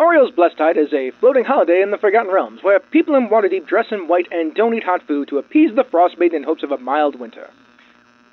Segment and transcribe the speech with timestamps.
[0.00, 3.84] Auril's Blesstide is a floating holiday in the Forgotten Realms where people in Waterdeep dress
[3.90, 6.78] in white and don't eat hot food to appease the frostbite in hopes of a
[6.78, 7.50] mild winter.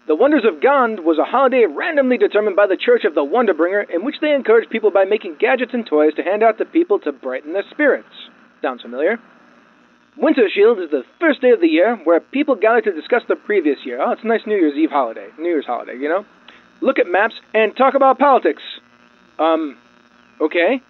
[0.08, 3.84] The Wonders of Gond was a holiday randomly determined by the Church of the Wonderbringer
[3.94, 7.00] in which they encouraged people by making gadgets and toys to hand out to people
[7.00, 8.30] to brighten their spirits.
[8.62, 9.20] Sounds familiar?
[10.18, 13.80] Wintershield is the first day of the year where people gather to discuss the previous
[13.86, 14.02] year.
[14.02, 15.28] Oh, it's a nice New Year's Eve holiday.
[15.38, 16.26] New Year's holiday, you know?
[16.80, 18.64] Look at maps and talk about politics.
[19.38, 19.78] Um,
[20.40, 20.82] okay.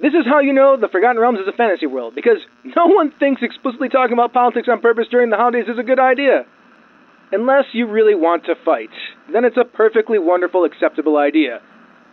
[0.00, 3.12] This is how you know the Forgotten Realms is a fantasy world, because no one
[3.18, 6.46] thinks explicitly talking about politics on purpose during the holidays is a good idea.
[7.32, 8.90] Unless you really want to fight.
[9.32, 11.60] Then it's a perfectly wonderful, acceptable idea.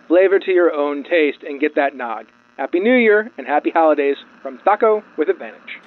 [0.07, 2.25] Flavor to your own taste and get that nod.
[2.57, 5.79] Happy New Year and happy holidays from THAC0 with Advantage.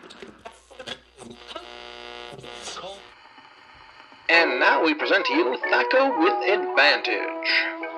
[4.30, 7.97] And now we present to you THAC0 with Advantage.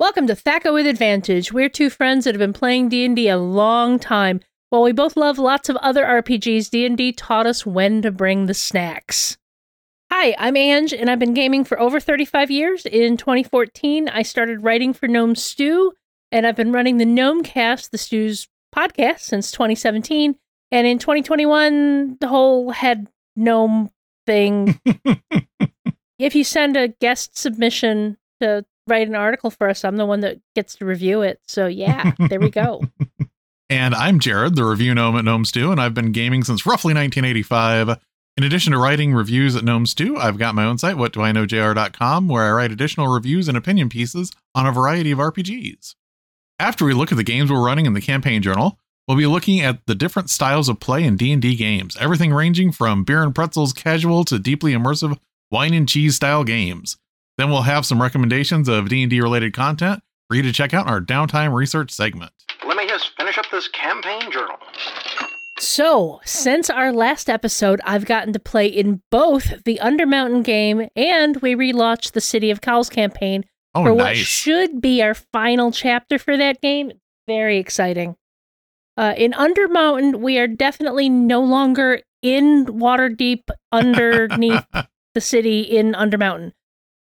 [0.00, 1.52] Welcome to THAC0 with Advantage.
[1.52, 4.40] We're two friends that have been playing D&D a long time.
[4.70, 8.54] While we both love lots of other RPGs, D&D taught us when to bring the
[8.54, 9.36] snacks.
[10.10, 12.86] Hi, I'm Ang, and I've been gaming for over 35 years.
[12.86, 15.92] In 2014, I started writing for Gnome Stew,
[16.32, 20.34] and I've been running the Gnome Cast, the Stew's podcast, since 2017.
[20.72, 23.90] And in 2021, the whole head gnome
[24.26, 24.80] thing.
[26.18, 30.20] if you send a guest submission to write an article for us, I'm the one
[30.20, 31.40] that gets to review it.
[31.46, 32.82] So yeah, there we go.
[33.70, 36.92] And I'm Jared, the review gnome at Gnome Stew, and I've been gaming since roughly
[36.92, 38.00] 1985.
[38.36, 42.48] In addition to writing reviews at Gnome Stew, I've got my own site, whatdoiknowjr.com, where
[42.48, 45.94] I write additional reviews and opinion pieces on a variety of RPGs.
[46.58, 49.60] After we look at the games we're running in the campaign journal, we'll be looking
[49.60, 53.72] at the different styles of play in D&D games, everything ranging from beer and pretzels
[53.72, 55.16] casual to deeply immersive
[55.52, 56.98] wine and cheese style games.
[57.40, 60.92] Then we'll have some recommendations of D&D related content for you to check out in
[60.92, 62.32] our downtime research segment.
[62.66, 64.58] Let me just finish up this campaign journal.
[65.58, 71.38] So, since our last episode, I've gotten to play in both the Undermountain game and
[71.38, 76.18] we relaunched the City of Cowls campaign Oh, for what should be our final chapter
[76.18, 76.92] for that game.
[77.26, 78.16] Very exciting.
[78.98, 84.66] Uh, in Undermountain, we are definitely no longer in Waterdeep underneath
[85.14, 86.52] the city in Undermountain.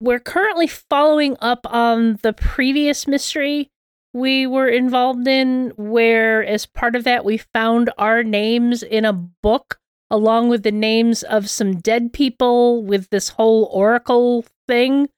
[0.01, 3.71] We're currently following up on the previous mystery
[4.15, 9.13] we were involved in, where as part of that, we found our names in a
[9.13, 9.79] book
[10.09, 15.09] along with the names of some dead people with this whole oracle thing.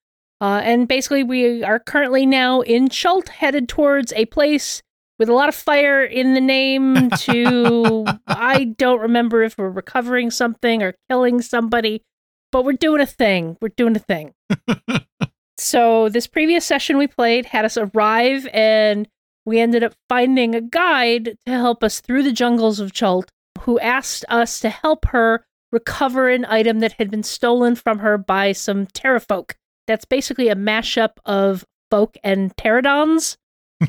[0.41, 4.83] Uh, and basically, we are currently now in Chult, headed towards a place
[5.19, 7.11] with a lot of fire in the name.
[7.11, 12.03] To I don't remember if we're recovering something or killing somebody,
[12.57, 13.59] but we're doing a thing.
[13.61, 14.33] We're doing a thing.
[15.59, 19.07] so this previous session we played had us arrive, and
[19.45, 23.31] we ended up finding a guide to help us through the jungles of Chult,
[23.61, 28.17] who asked us to help her recover an item that had been stolen from her
[28.17, 29.53] by some pterafolk
[29.87, 33.37] that's basically a mashup of folk and pterodons.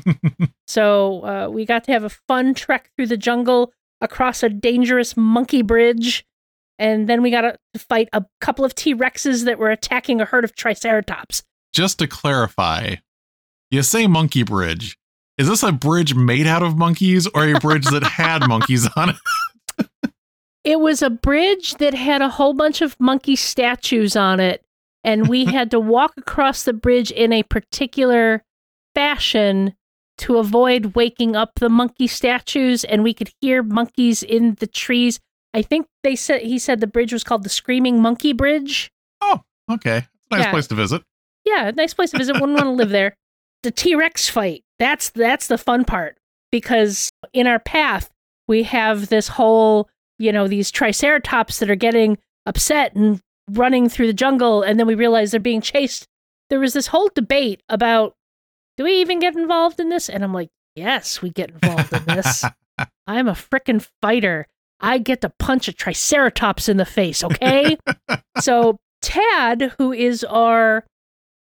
[0.66, 5.16] so uh, we got to have a fun trek through the jungle across a dangerous
[5.16, 6.26] monkey bridge,
[6.78, 10.24] and then we got to fight a couple of T Rexes that were attacking a
[10.24, 11.42] herd of Triceratops.
[11.72, 12.96] Just to clarify,
[13.70, 14.96] you say monkey bridge.
[15.36, 19.10] Is this a bridge made out of monkeys or a bridge that had monkeys on
[19.10, 19.88] it?
[20.64, 24.64] It was a bridge that had a whole bunch of monkey statues on it,
[25.04, 28.42] and we had to walk across the bridge in a particular
[28.94, 29.74] fashion
[30.18, 35.20] to avoid waking up the monkey statues and we could hear monkeys in the trees.
[35.58, 38.92] I think they said he said the bridge was called the Screaming Monkey Bridge.
[39.20, 40.06] Oh, okay.
[40.30, 40.50] Nice Yeah.
[40.52, 41.02] place to visit.
[41.44, 42.34] Yeah, nice place to visit.
[42.34, 43.14] Wouldn't want to live there.
[43.64, 44.62] The T Rex fight.
[44.78, 46.16] That's that's the fun part
[46.52, 48.08] because in our path
[48.46, 53.18] we have this whole, you know, these Triceratops that are getting upset and
[53.50, 56.06] running through the jungle, and then we realize they're being chased.
[56.50, 58.14] There was this whole debate about
[58.76, 60.08] do we even get involved in this?
[60.08, 62.44] And I'm like, yes, we get involved in this.
[63.08, 64.46] I'm a frickin' fighter.
[64.80, 67.76] I get to punch a Triceratops in the face, okay?
[68.40, 70.84] so Tad, who is our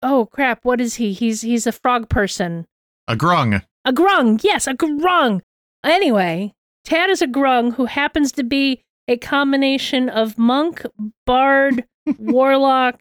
[0.01, 1.13] oh crap, what is he?
[1.13, 2.65] He's he's a frog person.
[3.07, 3.63] A grung.
[3.85, 5.41] A grung, yes, a grung.
[5.83, 6.53] Anyway,
[6.83, 10.85] Tad is a grung who happens to be a combination of monk,
[11.25, 11.85] bard,
[12.17, 12.99] warlock,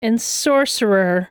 [0.00, 1.30] and sorcerer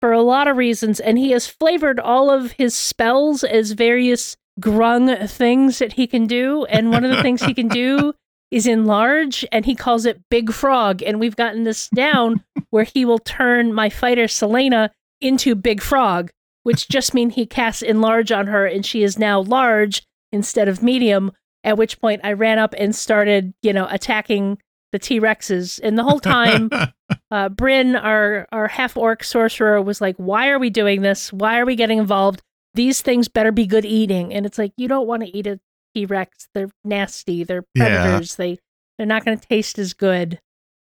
[0.00, 4.36] for a lot of reasons, and he has flavored all of his spells as various
[4.60, 6.64] grung things that he can do.
[6.66, 8.12] And one of the things he can do
[8.50, 11.02] is enlarge, and he calls it Big Frog.
[11.02, 14.90] And we've gotten this down where he will turn my fighter Selena
[15.20, 16.30] into Big Frog.
[16.62, 20.02] which just means he casts enlarge on her and she is now large
[20.32, 21.32] instead of medium.
[21.62, 24.58] At which point I ran up and started, you know, attacking
[24.92, 25.78] the T Rexes.
[25.82, 26.70] And the whole time,
[27.30, 31.32] uh, Bryn, our our half orc sorcerer, was like, "Why are we doing this?
[31.32, 32.42] Why are we getting involved?
[32.74, 35.58] These things better be good eating." And it's like you don't want to eat a
[35.94, 36.48] T Rex.
[36.54, 37.44] They're nasty.
[37.44, 38.02] They're Yeah.
[38.02, 38.36] predators.
[38.36, 38.58] They
[38.98, 40.40] they're not going to taste as good.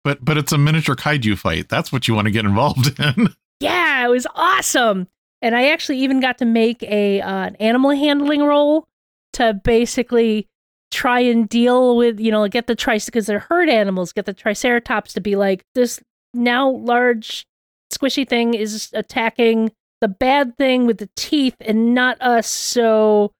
[0.04, 1.70] but but it's a miniature kaiju fight.
[1.70, 3.30] That's what you want to get involved in.
[3.60, 5.08] Yeah, it was awesome.
[5.42, 8.88] And I actually even got to make a uh, an animal handling roll
[9.34, 10.48] to basically
[10.92, 14.34] try and deal with, you know, get the trice because they're herd animals, get the
[14.34, 16.00] triceratops to be like this
[16.34, 17.46] now large
[17.94, 22.48] squishy thing is attacking the bad thing with the teeth and not us.
[22.48, 23.32] So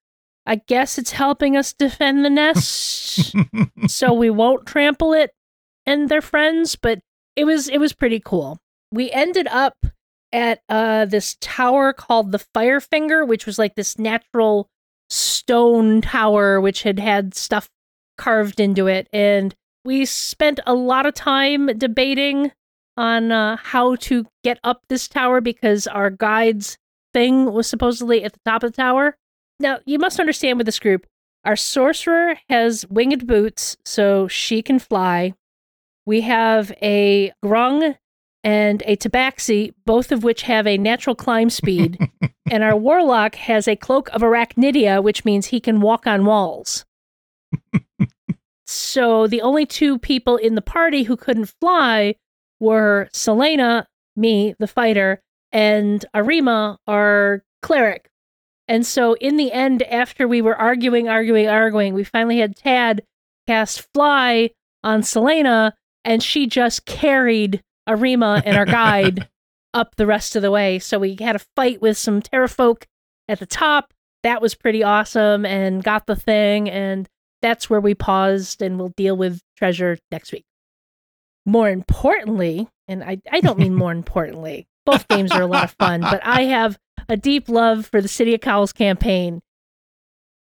[0.46, 3.36] I guess it's helping us defend the nest.
[3.88, 5.32] so we won't trample it
[5.86, 7.00] and their friends, but
[7.36, 8.60] it was it was pretty cool.
[8.92, 9.78] We ended up
[10.32, 14.70] at uh this tower called the Firefinger, which was like this natural
[15.10, 17.70] stone tower which had had stuff
[18.18, 22.52] carved into it and we spent a lot of time debating
[23.00, 26.78] on uh, how to get up this tower because our guide's
[27.14, 29.16] thing was supposedly at the top of the tower.
[29.60, 31.08] Now, you must understand with this group,
[31.46, 35.34] our sorcerer has winged boots, so she can fly.
[36.06, 37.96] We have a grung
[38.44, 41.98] and a tabaxi, both of which have a natural climb speed.
[42.52, 46.86] and our warlock has a cloak of arachnida, which means he can walk on walls.
[48.68, 52.16] so the only two people in the party who couldn't fly
[52.60, 55.22] were Selena, me, the fighter,
[55.52, 58.10] and Arima, our cleric.
[58.68, 63.02] And so in the end, after we were arguing, arguing, arguing, we finally had Tad
[63.48, 64.52] cast fly
[64.84, 65.74] on Selena,
[66.06, 69.28] and she just carried Arima and our guide
[69.74, 70.80] up the rest of the way.
[70.80, 72.84] So we had a fight with some pterafolk
[73.28, 73.94] at the top.
[74.24, 76.70] That was pretty awesome and got the thing.
[76.70, 77.08] And
[77.42, 80.46] that's where we paused and we'll deal with treasure next week.
[81.50, 85.76] More importantly, and I, I don't mean more importantly, both games are a lot of
[85.80, 89.42] fun, but I have a deep love for the City of Cowls campaign.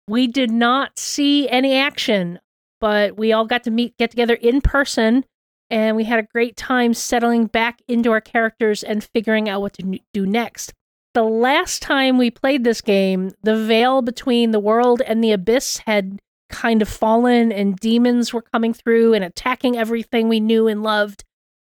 [0.07, 2.39] We did not see any action,
[2.79, 5.25] but we all got to meet, get together in person
[5.69, 9.73] and we had a great time settling back into our characters and figuring out what
[9.73, 10.73] to do next.
[11.13, 15.79] The last time we played this game, the veil between the world and the abyss
[15.85, 20.83] had kind of fallen, and demons were coming through and attacking everything we knew and
[20.83, 21.23] loved.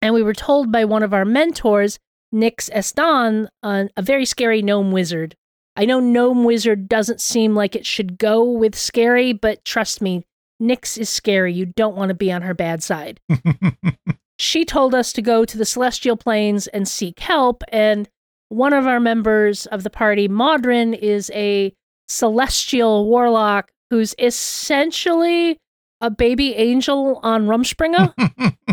[0.01, 2.00] And we were told by one of our mentors,
[2.31, 5.35] Nix Estan, a very scary gnome wizard.
[5.75, 10.24] I know gnome wizard doesn't seem like it should go with scary, but trust me,
[10.59, 11.53] Nix is scary.
[11.53, 13.19] You don't want to be on her bad side.
[14.39, 17.63] she told us to go to the celestial planes and seek help.
[17.71, 18.09] And
[18.50, 21.73] one of our members of the party, Modrin, is a
[22.07, 25.57] celestial warlock who's essentially
[26.01, 28.13] a baby angel on Rumspringa.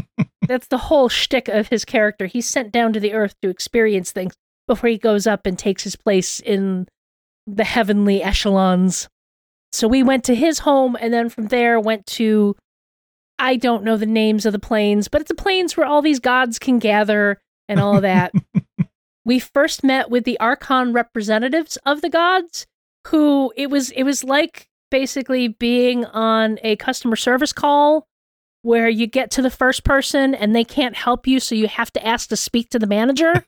[0.46, 2.26] That's the whole shtick of his character.
[2.26, 4.34] He's sent down to the earth to experience things
[4.66, 6.86] before he goes up and takes his place in
[7.46, 9.08] the heavenly echelons.
[9.72, 12.56] So we went to his home and then from there went to
[13.38, 16.20] I don't know the names of the planes, but it's a plains where all these
[16.20, 18.32] gods can gather and all of that.
[19.24, 22.66] we first met with the archon representatives of the gods
[23.08, 28.06] who it was it was like basically being on a customer service call
[28.62, 31.92] where you get to the first person and they can't help you so you have
[31.92, 33.42] to ask to speak to the manager.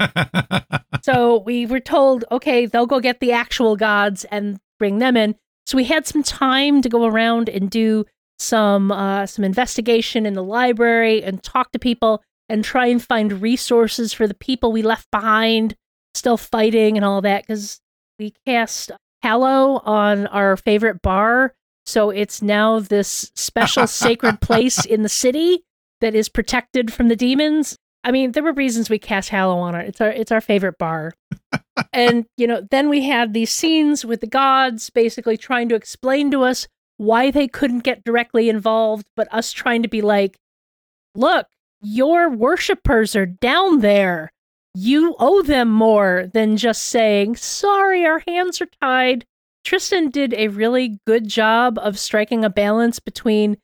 [1.03, 5.37] so we were told, okay, they'll go get the actual gods and bring them in.
[5.67, 8.07] So we had some time to go around and do
[8.41, 13.41] some uh, some investigation in the library and talk to people and try and find
[13.41, 15.77] resources for the people we left behind,
[16.13, 17.47] still fighting and all that.
[17.47, 17.81] Because
[18.19, 18.91] we cast
[19.27, 21.53] Hallow on our favorite bar,
[21.85, 25.65] so it's now this special sacred place in the city
[26.01, 27.77] that is protected from the demons.
[28.05, 29.89] I mean, there were reasons we cast Hallow on it.
[29.89, 31.13] It's our it's our favorite bar.
[31.93, 36.31] and, you know, then we had these scenes with the gods basically trying to explain
[36.31, 40.39] to us why they couldn't get directly involved, but us trying to be like,
[41.17, 41.49] look,
[41.83, 44.31] your worshippers are down there.
[44.79, 49.25] You owe them more than just saying, sorry, our hands are tied.
[49.65, 53.57] Tristan did a really good job of striking a balance between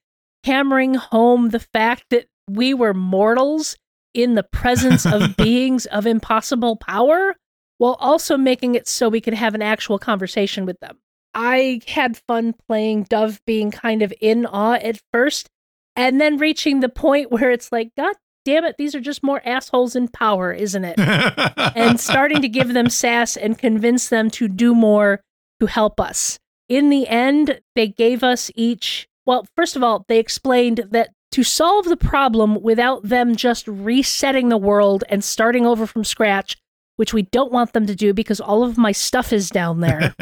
[0.43, 3.77] hammering home the fact that we were mortals
[4.15, 7.37] in the presence of beings of impossible power
[7.77, 10.97] while also making it so we could have an actual conversation with them.
[11.35, 15.51] I had fun playing Dove being kind of in awe at first
[15.95, 18.15] and then reaching the point where it's like, God
[18.45, 20.99] damn it, these are just more assholes in power, isn't it?
[21.77, 25.21] and starting to give them sass and convince them to do more
[25.61, 26.39] to help us.
[26.69, 31.43] In the end, they gave us each, well, first of all, they explained that to
[31.43, 36.57] solve the problem without them just resetting the world and starting over from scratch,
[36.97, 40.15] which we don't want them to do because all of my stuff is down there.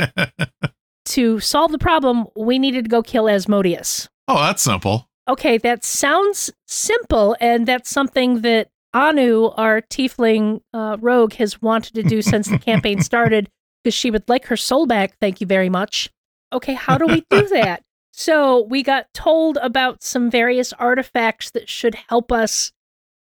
[1.07, 4.09] to solve the problem, we needed to go kill Asmodeus.
[4.29, 5.10] oh, that's simple.
[5.30, 11.94] Okay, that sounds simple, and that's something that Anu, our tiefling uh, rogue, has wanted
[11.94, 13.49] to do since the campaign started
[13.84, 15.16] because she would like her soul back.
[15.20, 16.10] Thank you very much.
[16.52, 17.84] Okay, how do we do that?
[18.12, 22.72] So we got told about some various artifacts that should help us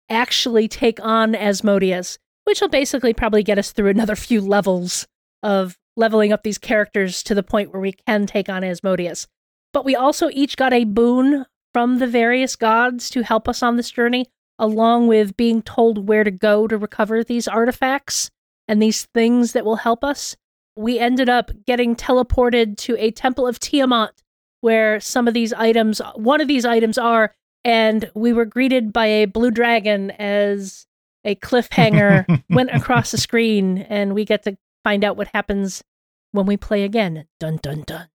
[0.09, 5.05] actually take on Asmodeus, which will basically probably get us through another few levels
[5.43, 9.27] of leveling up these characters to the point where we can take on Asmodeus.
[9.73, 13.75] But we also each got a boon from the various gods to help us on
[13.77, 18.29] this journey, along with being told where to go to recover these artifacts
[18.67, 20.35] and these things that will help us.
[20.75, 24.21] We ended up getting teleported to a temple of Tiamat
[24.61, 27.33] where some of these items, one of these items are,
[27.63, 30.85] and we were greeted by a blue dragon as
[31.23, 35.83] a cliffhanger went across the screen, and we get to find out what happens
[36.31, 37.25] when we play again.
[37.39, 38.09] Dun dun dun.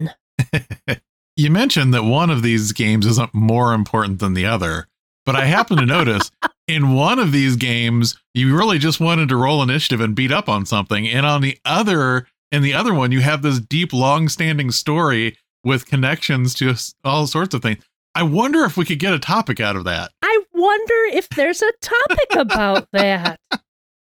[1.40, 4.88] You mentioned that one of these games isn't more important than the other,
[5.24, 6.30] but I happen to notice
[6.68, 10.50] in one of these games, you really just wanted to roll initiative and beat up
[10.50, 11.08] on something.
[11.08, 15.38] And on the other, in the other one, you have this deep, long standing story
[15.64, 17.82] with connections to all sorts of things.
[18.14, 20.10] I wonder if we could get a topic out of that.
[20.20, 23.40] I wonder if there's a topic about that.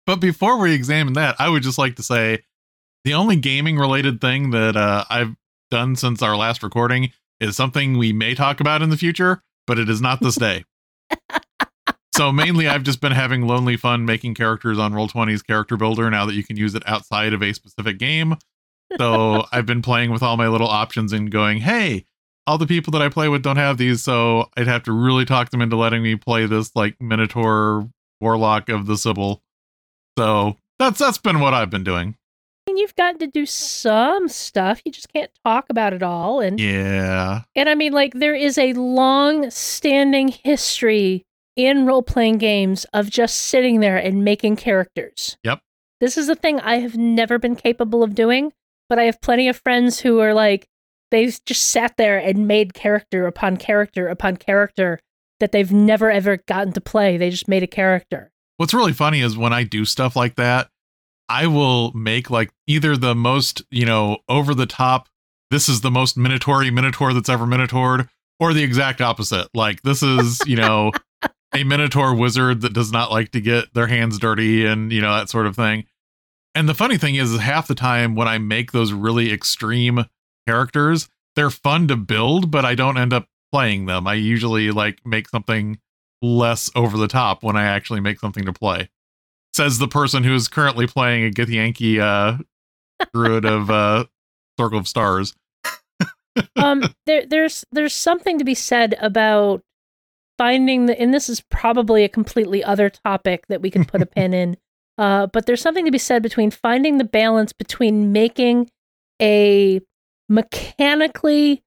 [0.06, 2.44] But before we examine that, I would just like to say
[3.04, 5.36] the only gaming related thing that uh, I've
[5.70, 9.80] done since our last recording is something we may talk about in the future, but
[9.80, 10.64] it is not this day.
[12.16, 16.26] so mainly I've just been having lonely fun making characters on Roll20's character builder now
[16.26, 18.36] that you can use it outside of a specific game.
[18.98, 22.06] So I've been playing with all my little options and going, hey,
[22.48, 25.26] all the people that I play with don't have these, so I'd have to really
[25.26, 27.90] talk them into letting me play this like Minotaur
[28.22, 29.42] Warlock of the Sybil.
[30.18, 32.16] So that's that's been what I've been doing.
[32.78, 34.82] You've gotten to do some stuff.
[34.86, 36.40] You just can't talk about it all.
[36.40, 37.44] And Yeah.
[37.56, 43.10] And I mean, like, there is a long standing history in role playing games of
[43.10, 45.38] just sitting there and making characters.
[45.44, 45.62] Yep.
[46.02, 48.52] This is a thing I have never been capable of doing,
[48.90, 50.68] but I have plenty of friends who are like,
[51.12, 55.00] they've just sat there and made character upon character upon character
[55.40, 57.18] that they've never ever gotten to play.
[57.18, 58.32] They just made a character.
[58.58, 60.70] What's really funny is when I do stuff like that,
[61.30, 65.10] I will make like either the most, you know, over the top,
[65.52, 69.48] this is the most Minotaur Minotaur that's ever Minotaured, or the exact opposite.
[69.54, 70.92] Like this is, you know,
[71.54, 75.16] a Minotaur wizard that does not like to get their hands dirty and, you know,
[75.16, 75.86] that sort of thing.
[76.54, 80.06] And the funny thing is, is half the time when I make those really extreme
[80.48, 84.08] characters, they're fun to build, but I don't end up playing them.
[84.08, 85.80] I usually like make something
[86.22, 88.90] less over the top when I actually make something to play.
[89.56, 92.38] Says the person who is currently playing a Githyanki uh
[93.14, 94.04] druid of uh
[94.60, 95.34] Circle of Stars.
[96.58, 99.62] um there there's there's something to be said about
[100.38, 104.06] finding the and this is probably a completely other topic that we can put a
[104.06, 104.58] pin in
[104.98, 108.70] uh but there's something to be said between finding the balance between making
[109.22, 109.80] a
[110.28, 111.64] mechanically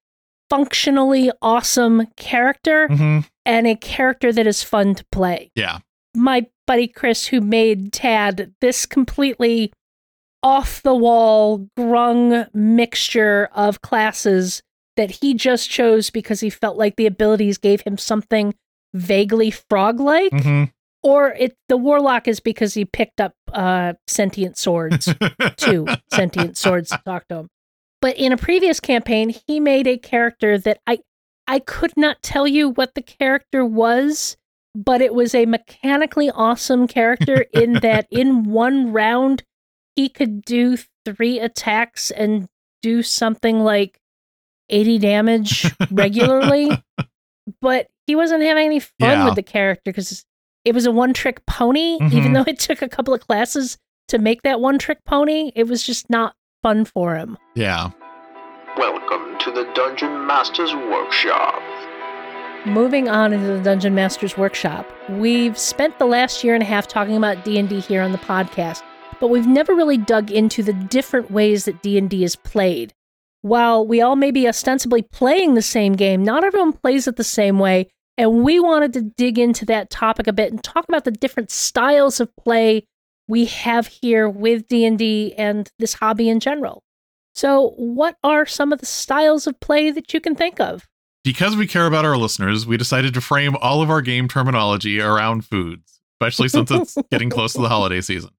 [0.50, 3.26] functionally awesome character Mhm.
[3.46, 5.78] and a character that is fun to play Yeah.
[6.14, 9.72] my buddy Chris, who made Tad this completely
[10.42, 14.62] off the wall, grung mixture of classes
[14.96, 18.54] that he just chose because he felt like the abilities gave him something
[18.94, 20.70] vaguely frog like, Mhm.
[21.02, 25.08] or it the warlock is because he picked up uh, sentient swords,
[25.56, 27.48] two sentient swords to talk to him.
[28.00, 31.00] But in a previous campaign, he made a character that I
[31.48, 34.36] I could not tell you what the character was,
[34.84, 39.42] but it was a mechanically awesome character in that in one round
[39.96, 42.46] he could do three attacks and
[42.82, 43.98] do something like
[44.68, 46.70] 80 damage regularly.
[47.60, 49.24] but he wasn't having any fun Yeah.
[49.24, 50.24] with the character because
[50.64, 52.34] it was a one trick pony, even Mhm.
[52.34, 53.76] though it took a couple of classes
[54.08, 55.50] to make that one trick pony.
[55.56, 57.36] It was just not fun for him.
[57.56, 57.90] yeah.
[58.76, 61.60] Welcome to the Dungeon Master's Workshop.
[62.68, 66.86] Moving on into the Dungeon Master's Workshop, we've spent the last year and a half
[66.86, 68.82] talking about D&D here on the podcast,
[69.20, 72.92] but we've never really dug into the different ways that D&D is played.
[73.40, 77.24] While we all may be ostensibly playing the same game, not everyone plays it the
[77.24, 81.04] same way, And we wanted to dig into that topic a bit and talk about
[81.04, 82.84] the different styles of play
[83.28, 86.82] we have here with D&D and this hobby in general.
[87.34, 90.86] So, what are some of the styles of play that you can think of?
[91.28, 94.98] Because we care about our listeners, we decided to frame all of our game terminology
[94.98, 98.30] around foods, especially since it's getting close to the holiday season.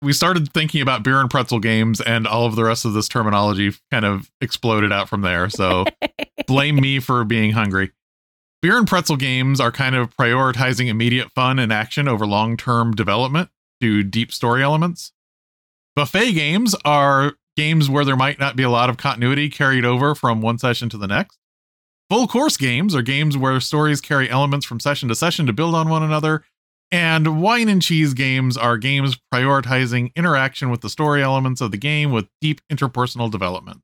[0.00, 3.06] We started thinking about beer and pretzel games, and all of the rest of this
[3.06, 5.50] terminology kind of exploded out from there.
[5.50, 5.84] So,
[6.46, 7.92] blame me for being hungry.
[8.62, 12.92] Beer and pretzel games are kind of prioritizing immediate fun and action over long term
[12.92, 13.50] development
[13.82, 15.12] to deep story elements.
[15.94, 20.14] Buffet games are games where there might not be a lot of continuity carried over
[20.14, 21.38] from one session to the next.
[22.12, 25.74] Full course games are games where stories carry elements from session to session to build
[25.74, 26.44] on one another.
[26.90, 31.78] And wine and cheese games are games prioritizing interaction with the story elements of the
[31.78, 33.80] game with deep interpersonal development.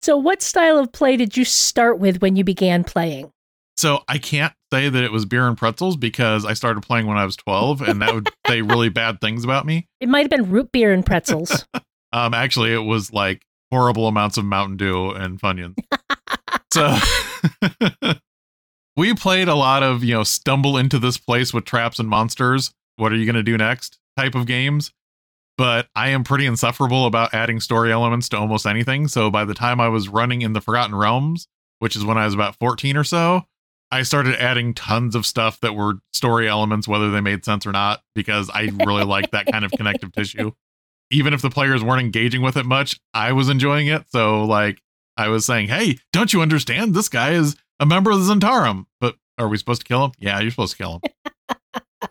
[0.00, 3.30] So, what style of play did you start with when you began playing?
[3.76, 7.18] So, I can't say that it was beer and pretzels because I started playing when
[7.18, 9.86] I was 12, and that would say really bad things about me.
[10.00, 11.66] It might have been root beer and pretzels.
[12.12, 15.74] Um, actually, it was like horrible amounts of Mountain Dew and Funyuns.
[16.72, 16.96] so
[18.96, 22.72] we played a lot of you know stumble into this place with traps and monsters.
[22.96, 23.98] What are you going to do next?
[24.16, 24.92] Type of games.
[25.58, 29.08] But I am pretty insufferable about adding story elements to almost anything.
[29.08, 32.26] So by the time I was running in the Forgotten Realms, which is when I
[32.26, 33.46] was about 14 or so,
[33.90, 37.72] I started adding tons of stuff that were story elements, whether they made sense or
[37.72, 40.52] not, because I really like that kind of connective tissue
[41.10, 44.04] even if the players weren't engaging with it much, I was enjoying it.
[44.10, 44.80] So like
[45.16, 46.94] I was saying, "Hey, don't you understand?
[46.94, 48.86] This guy is a member of the Zhentarim.
[49.00, 50.12] But are we supposed to kill him?
[50.18, 51.50] Yeah, you're supposed to kill him.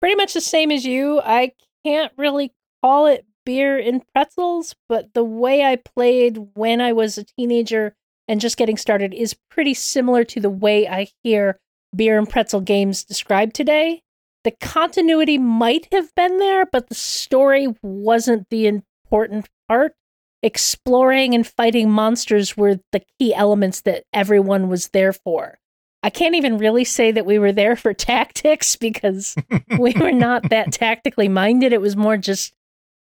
[0.00, 1.20] Pretty much the same as you.
[1.20, 1.52] I
[1.84, 7.18] can't really call it beer and pretzels, but the way I played when I was
[7.18, 7.94] a teenager
[8.28, 11.58] and just getting started is pretty similar to the way I hear
[11.94, 14.02] beer and pretzel games described today
[14.44, 19.94] the continuity might have been there, but the story wasn't the important part.
[20.42, 25.58] Exploring and fighting monsters were the key elements that everyone was there for.
[26.02, 29.36] I can't even really say that we were there for tactics because
[29.78, 31.72] we were not that tactically minded.
[31.72, 32.54] It was more just,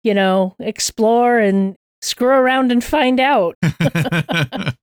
[0.02, 3.56] you know, explore and screw around and find out.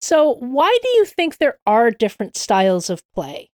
[0.00, 3.48] so, why do you think there are different styles of play?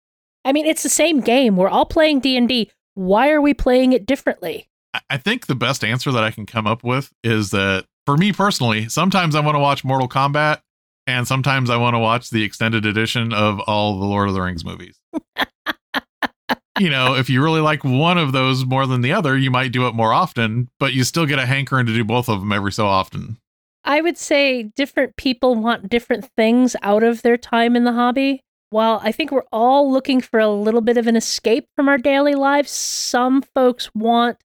[0.45, 1.55] I mean, it's the same game.
[1.55, 2.71] We're all playing D&D.
[2.95, 4.67] Why are we playing it differently?
[5.09, 8.33] I think the best answer that I can come up with is that for me
[8.33, 10.61] personally, sometimes I want to watch Mortal Kombat
[11.07, 14.41] and sometimes I want to watch the extended edition of all the Lord of the
[14.41, 14.99] Rings movies.
[16.79, 19.71] you know, if you really like one of those more than the other, you might
[19.71, 22.51] do it more often, but you still get a hankering to do both of them
[22.51, 23.37] every so often.
[23.83, 28.41] I would say different people want different things out of their time in the hobby.
[28.69, 31.97] While I think we're all looking for a little bit of an escape from our
[31.97, 34.37] daily lives, some folks want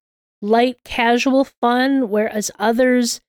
[0.43, 3.21] light, casual fun, whereas others,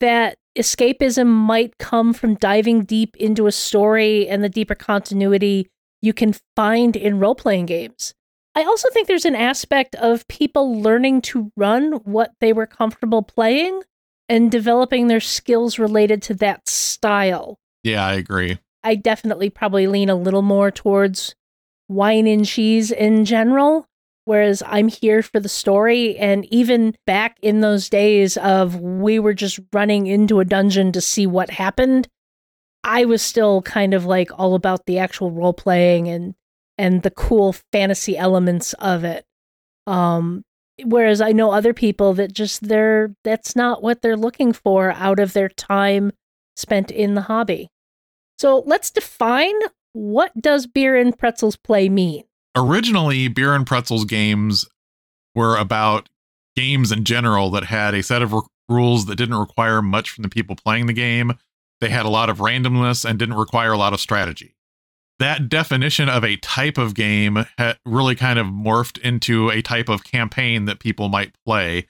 [0.00, 5.68] that escapism might come from diving deep into a story and the deeper continuity
[6.02, 8.14] you can find in role playing games.
[8.54, 13.22] I also think there's an aspect of people learning to run what they were comfortable
[13.22, 13.82] playing
[14.28, 17.58] and developing their skills related to that style.
[17.82, 18.58] Yeah, I agree.
[18.82, 21.34] I definitely probably lean a little more towards
[21.88, 23.86] wine and cheese in general,
[24.28, 26.18] whereas I'm here for the story.
[26.18, 31.00] And even back in those days of we were just running into a dungeon to
[31.00, 32.08] see what happened,
[32.84, 36.34] I was still kind of like all about the actual role playing and
[36.76, 39.24] and the cool fantasy elements of it.
[39.86, 40.44] Um,
[40.84, 45.20] whereas I know other people that just they're that's not what they're looking for out
[45.20, 46.12] of their time
[46.54, 47.70] spent in the hobby.
[48.38, 49.54] So let's define
[49.94, 52.24] what does beer and pretzels play mean?
[52.58, 54.66] Originally, beer and pretzels games
[55.34, 56.08] were about
[56.56, 60.22] games in general that had a set of r- rules that didn't require much from
[60.22, 61.34] the people playing the game.
[61.80, 64.56] They had a lot of randomness and didn't require a lot of strategy.
[65.20, 69.88] That definition of a type of game had really kind of morphed into a type
[69.88, 71.86] of campaign that people might play.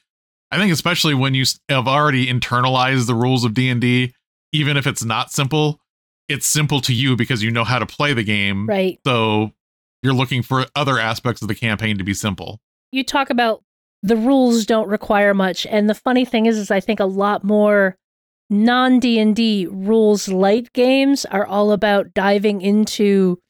[0.50, 4.12] I think especially when you have already internalized the rules of D&D,
[4.52, 5.80] even if it's not simple,
[6.28, 8.66] it's simple to you because you know how to play the game.
[8.66, 8.98] Right.
[9.06, 9.52] So
[10.02, 12.60] you're looking for other aspects of the campaign to be simple.
[12.92, 13.62] You talk about
[14.02, 17.42] the rules don't require much and the funny thing is is I think a lot
[17.42, 17.96] more
[18.48, 23.40] non D&D rules light games are all about diving into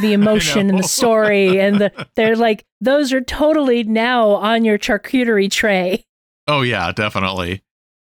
[0.00, 4.78] the emotion and the story and the they're like those are totally now on your
[4.78, 6.04] charcuterie tray.
[6.48, 7.62] Oh yeah, definitely.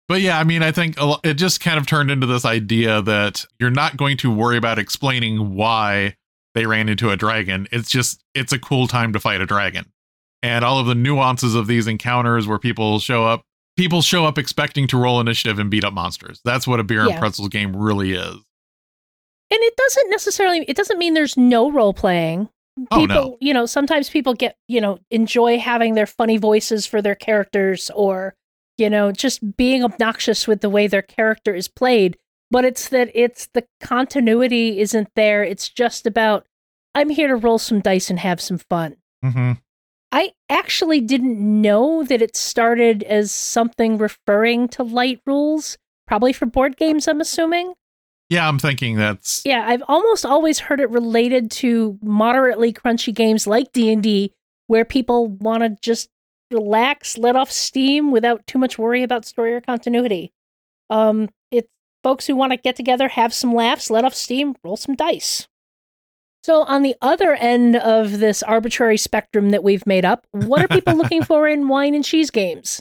[0.08, 3.44] But yeah, I mean, I think it just kind of turned into this idea that
[3.58, 6.16] you're not going to worry about explaining why
[6.54, 7.66] they ran into a dragon.
[7.72, 9.86] It's just it's a cool time to fight a dragon.
[10.42, 13.42] And all of the nuances of these encounters where people show up
[13.76, 16.40] people show up expecting to roll initiative and beat up monsters.
[16.44, 18.36] That's what a beer and pretzels game really is.
[19.50, 22.48] And it doesn't necessarily it doesn't mean there's no role playing.
[22.90, 23.38] Oh, People, no.
[23.40, 27.90] you know, sometimes people get, you know, enjoy having their funny voices for their characters
[27.94, 28.34] or,
[28.76, 32.16] you know, just being obnoxious with the way their character is played.
[32.50, 35.44] But it's that it's the continuity isn't there.
[35.44, 36.46] It's just about
[36.94, 38.96] I'm here to roll some dice and have some fun.
[39.22, 39.52] hmm
[40.10, 46.46] I actually didn't know that it started as something referring to light rules, probably for
[46.46, 47.74] board games, I'm assuming.
[48.30, 53.46] Yeah, I'm thinking that's Yeah, I've almost always heard it related to moderately crunchy games
[53.46, 54.32] like D&D
[54.66, 56.08] where people want to just
[56.50, 60.32] relax, let off steam without too much worry about story or continuity.
[60.88, 61.28] Um
[62.02, 65.48] folks who want to get together, have some laughs, let off steam, roll some dice.
[66.44, 70.68] So on the other end of this arbitrary spectrum that we've made up, what are
[70.68, 72.80] people looking for in wine and cheese games?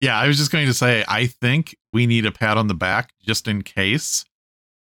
[0.00, 2.74] Yeah, I was just going to say I think we need a pat on the
[2.74, 4.24] back just in case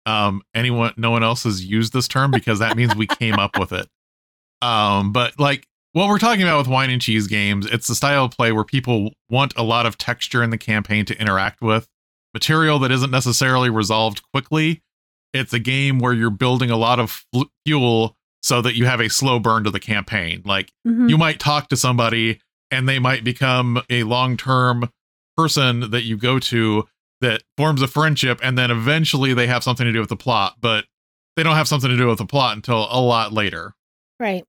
[0.06, 3.58] um anyone no one else has used this term because that means we came up
[3.58, 3.88] with it.
[4.60, 8.24] Um but like what we're talking about with wine and cheese games, it's the style
[8.24, 11.88] of play where people want a lot of texture in the campaign to interact with,
[12.34, 14.82] material that isn't necessarily resolved quickly.
[15.32, 17.24] It's a game where you're building a lot of
[17.64, 20.42] fuel so that you have a slow burn to the campaign.
[20.44, 21.08] Like Mhm.
[21.08, 24.90] you might talk to somebody and they might become a long-term
[25.36, 26.86] person that you go to
[27.20, 30.56] that forms a friendship and then eventually they have something to do with the plot
[30.60, 30.84] but
[31.36, 33.74] they don't have something to do with the plot until a lot later
[34.20, 34.44] Right.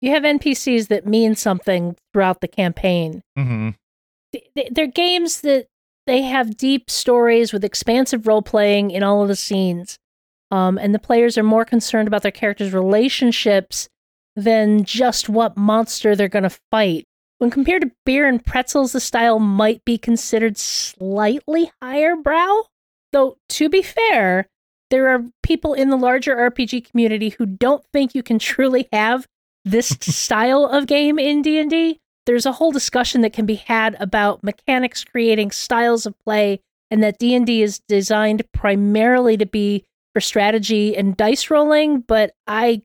[0.00, 3.22] You have NPCs that mean something throughout the campaign.
[3.36, 3.70] hmm
[4.32, 5.66] th- they're games that
[6.06, 9.98] they have deep stories with expansive role playing in all of the scenes.
[10.50, 13.88] Um, and the players are more concerned about their characters' relationships
[14.34, 17.04] than just what monster they're going to fight.
[17.38, 22.64] When compared to beer and pretzels, the style might be considered slightly higher brow.
[23.12, 24.46] Though, to be fair,
[24.90, 29.26] there are people in the larger RPG community who don't think you can truly have
[29.64, 34.44] this style of game in D&D there's a whole discussion that can be had about
[34.44, 40.96] mechanics creating styles of play and that D&D is designed primarily to be for strategy
[40.96, 42.82] and dice rolling but I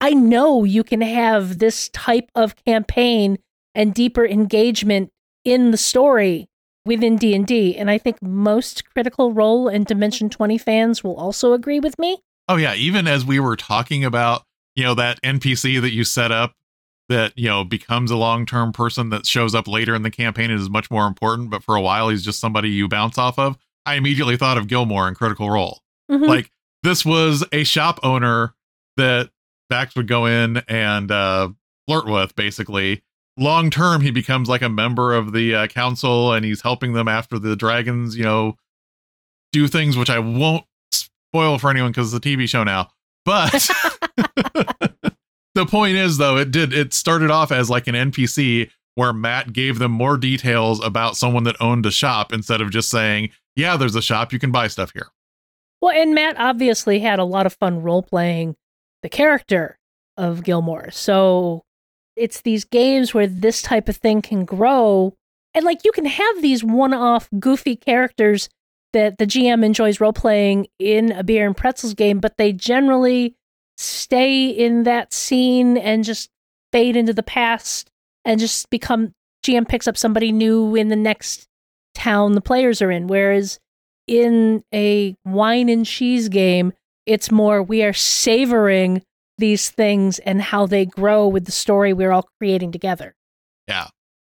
[0.00, 3.36] I know you can have this type of campaign
[3.74, 5.10] and deeper engagement
[5.44, 6.48] in the story
[6.86, 11.78] within D&D and I think most critical role and dimension 20 fans will also agree
[11.78, 12.22] with me.
[12.48, 14.44] Oh yeah even as we were talking about
[14.76, 16.54] you know that npc that you set up
[17.08, 20.60] that you know becomes a long-term person that shows up later in the campaign and
[20.60, 23.56] is much more important but for a while he's just somebody you bounce off of
[23.86, 26.26] i immediately thought of gilmore in critical role Mhm.
[26.26, 26.50] like
[26.82, 28.54] this was a shop owner
[28.96, 29.30] that
[29.72, 31.50] Vax would go in and uh,
[31.86, 33.02] flirt with, basically.
[33.36, 37.06] Long term, he becomes like a member of the uh, council, and he's helping them
[37.08, 38.56] after the dragons, you know,
[39.52, 42.88] do things which I won't spoil for anyone because it's a TV show now.
[43.26, 43.68] But
[45.58, 46.72] the point is, though, it did.
[46.72, 51.44] It started off as like an NPC where Matt gave them more details about someone
[51.44, 54.32] that owned a shop instead of just saying, "Yeah, there's a shop.
[54.32, 55.08] You can buy stuff here."
[55.80, 58.56] Well, and Matt obviously had a lot of fun role playing
[59.02, 59.78] the character
[60.16, 60.90] of Gilmore.
[60.90, 61.62] So
[62.16, 65.14] it's these games where this type of thing can grow.
[65.54, 68.48] And like you can have these one off goofy characters
[68.92, 73.36] that the GM enjoys role playing in a beer and pretzels game, but they generally
[73.78, 76.30] stay in that scene and just
[76.72, 77.90] fade into the past
[78.24, 79.14] and just become
[79.44, 81.46] GM picks up somebody new in the next
[81.94, 83.06] town the players are in.
[83.06, 83.58] Whereas
[84.06, 86.72] in a wine and cheese game,
[87.06, 89.02] it's more we are savoring
[89.38, 93.14] these things and how they grow with the story we're all creating together.
[93.68, 93.86] Yeah.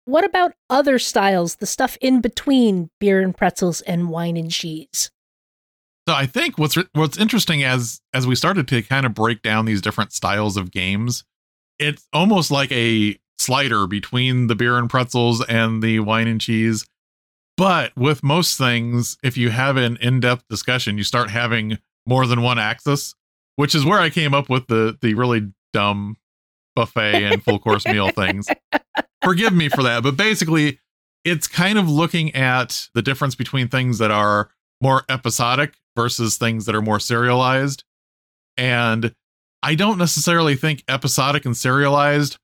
[0.05, 5.11] What about other styles, the stuff in between beer and pretzels and wine and cheese?
[6.09, 9.65] So I think what's what's interesting as as we started to kind of break down
[9.65, 11.25] these different styles of games,
[11.79, 16.87] it's almost like a slider between the beer and pretzels and the wine and cheese.
[17.57, 22.43] But with most things, if you have an in-depth discussion, you start having more than
[22.43, 23.15] one axis,
[23.57, 26.17] which is where I came up with the the really dumb
[26.77, 28.47] buffet and full course meal things.
[29.25, 30.79] Forgive me for that, but basically
[31.25, 36.67] it's kind of looking at the difference between things that are more episodic versus things
[36.67, 37.85] that are more serialized.
[38.57, 39.15] And
[39.63, 42.39] I don't necessarily think episodic and serialized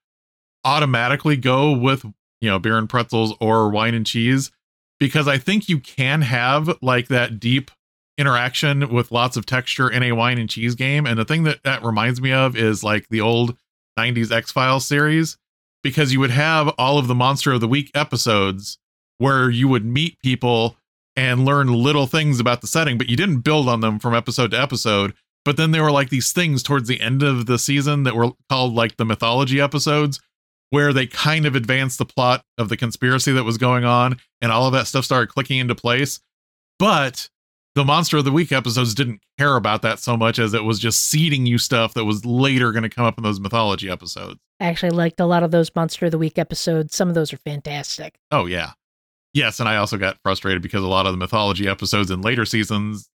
[0.64, 2.04] automatically go with,
[2.40, 4.50] you know, beer and pretzels or wine and cheese
[4.98, 7.70] because I think you can have like that deep
[8.18, 11.06] interaction with lots of texture in a wine and cheese game.
[11.06, 13.56] And the thing that that reminds me of is like the old
[13.98, 15.36] 90s X Files series,
[15.82, 18.78] because you would have all of the Monster of the Week episodes
[19.18, 20.76] where you would meet people
[21.16, 24.50] and learn little things about the setting, but you didn't build on them from episode
[24.52, 25.12] to episode.
[25.44, 28.30] But then there were like these things towards the end of the season that were
[28.48, 30.20] called like the mythology episodes,
[30.70, 34.52] where they kind of advanced the plot of the conspiracy that was going on, and
[34.52, 36.20] all of that stuff started clicking into place.
[36.78, 37.28] But
[37.74, 40.78] the Monster of the Week episodes didn't care about that so much as it was
[40.78, 44.38] just seeding you stuff that was later going to come up in those mythology episodes.
[44.60, 46.94] I actually liked a lot of those Monster of the Week episodes.
[46.94, 48.14] Some of those are fantastic.
[48.30, 48.72] Oh, yeah.
[49.34, 52.44] Yes, and I also got frustrated because a lot of the mythology episodes in later
[52.44, 53.08] seasons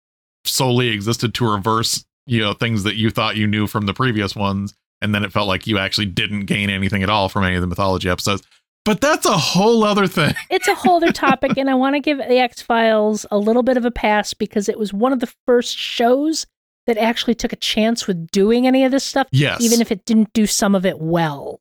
[0.46, 4.36] solely existed to reverse, you know, things that you thought you knew from the previous
[4.36, 7.56] ones, and then it felt like you actually didn't gain anything at all from any
[7.56, 8.42] of the mythology episodes.
[8.86, 10.34] But that's a whole other thing.
[10.50, 13.64] It's a whole other topic, and I want to give the X Files a little
[13.64, 16.48] bit of a pass because it was one of the first shows
[16.88, 19.60] that actually took a chance with doing any of this stuff, Yes.
[19.62, 21.60] even if it didn't do some of it well.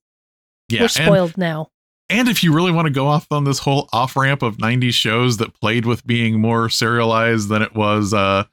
[0.68, 1.68] yeah, We're and- spoiled now.
[2.08, 4.94] And if you really want to go off on this whole off ramp of 90s
[4.94, 8.44] shows that played with being more serialized than it was uh,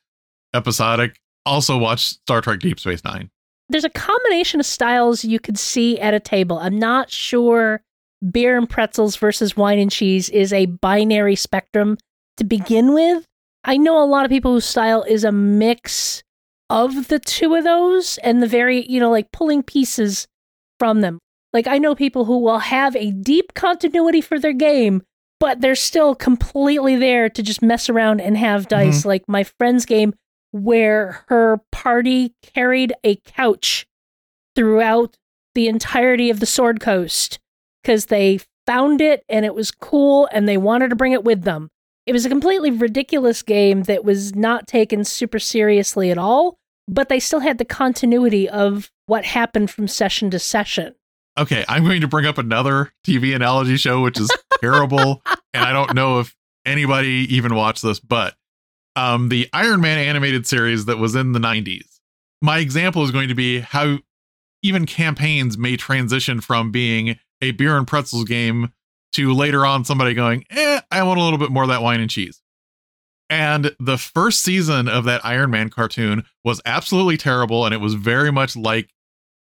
[0.55, 3.29] episodic, also watch Star Trek Deep Space Nine.
[3.69, 6.57] There's a combination of styles you could see at a table.
[6.59, 7.81] I'm not sure
[8.31, 11.97] beer and pretzels versus wine and cheese is a binary spectrum
[12.37, 13.25] to begin with.
[13.63, 16.23] I know a lot of people whose style is a mix
[16.69, 20.27] of the two of those and the very, you know, like pulling pieces
[20.79, 21.19] from them.
[21.53, 25.03] Like I know people who will have a deep continuity for their game,
[25.39, 28.69] but they're still completely there to just mess around and have mm-hmm.
[28.69, 29.05] dice.
[29.05, 30.13] Like my friend's game
[30.51, 33.85] where her party carried a couch
[34.55, 35.17] throughout
[35.55, 37.39] the entirety of the Sword Coast
[37.81, 41.43] because they found it and it was cool and they wanted to bring it with
[41.43, 41.69] them.
[42.05, 47.09] It was a completely ridiculous game that was not taken super seriously at all, but
[47.09, 50.95] they still had the continuity of what happened from session to session.
[51.37, 54.29] Okay, I'm going to bring up another TV analogy show, which is
[54.61, 55.21] terrible.
[55.53, 58.35] and I don't know if anybody even watched this, but
[58.95, 61.99] um, the Iron Man animated series that was in the 90s.
[62.41, 63.97] My example is going to be how
[64.61, 68.71] even campaigns may transition from being a beer and pretzels game
[69.13, 71.99] to later on somebody going, eh, I want a little bit more of that wine
[71.99, 72.41] and cheese.
[73.29, 77.65] And the first season of that Iron Man cartoon was absolutely terrible.
[77.65, 78.89] And it was very much like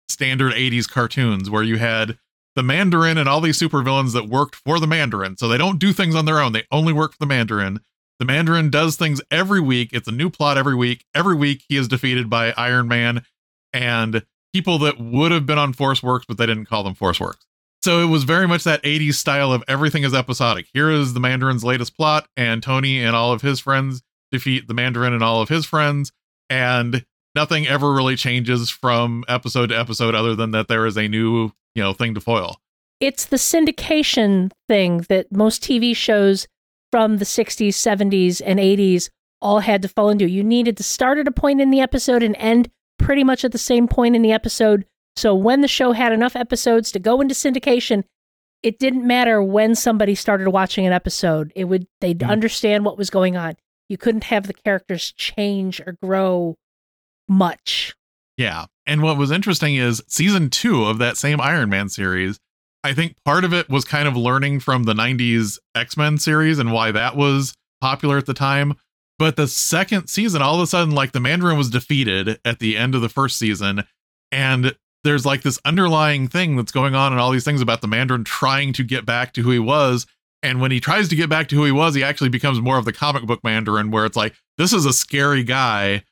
[0.09, 2.17] standard 80s cartoons where you had
[2.55, 5.37] the Mandarin and all these supervillains that worked for the Mandarin.
[5.37, 7.79] So they don't do things on their own, they only work for the Mandarin.
[8.19, 9.89] The Mandarin does things every week.
[9.91, 11.03] It's a new plot every week.
[11.15, 13.25] Every week he is defeated by Iron Man
[13.73, 17.19] and people that would have been on Force Works, but they didn't call them Force
[17.19, 17.45] Works.
[17.83, 20.67] So it was very much that 80s style of everything is episodic.
[20.73, 24.73] Here is the Mandarin's latest plot, and Tony and all of his friends defeat the
[24.73, 26.13] Mandarin and all of his friends,
[26.49, 31.07] and nothing ever really changes from episode to episode other than that there is a
[31.07, 32.59] new, you know, thing to foil.
[32.99, 36.47] It's the syndication thing that most TV shows
[36.91, 39.09] from the 60s, 70s, and 80s
[39.41, 40.29] all had to fall into.
[40.29, 42.69] You needed to start at a point in the episode and end
[42.99, 44.85] pretty much at the same point in the episode.
[45.15, 48.03] So when the show had enough episodes to go into syndication,
[48.61, 51.51] it didn't matter when somebody started watching an episode.
[51.55, 52.29] It would they'd Mm.
[52.29, 53.55] understand what was going on.
[53.89, 56.55] You couldn't have the characters change or grow
[57.27, 57.93] much.
[58.37, 58.65] Yeah.
[58.85, 62.39] And what was interesting is season two of that same Iron Man series.
[62.83, 66.59] I think part of it was kind of learning from the 90s X Men series
[66.59, 68.75] and why that was popular at the time.
[69.19, 72.75] But the second season, all of a sudden, like the Mandarin was defeated at the
[72.75, 73.83] end of the first season.
[74.31, 77.87] And there's like this underlying thing that's going on and all these things about the
[77.87, 80.05] Mandarin trying to get back to who he was.
[80.41, 82.77] And when he tries to get back to who he was, he actually becomes more
[82.77, 86.03] of the comic book Mandarin, where it's like, this is a scary guy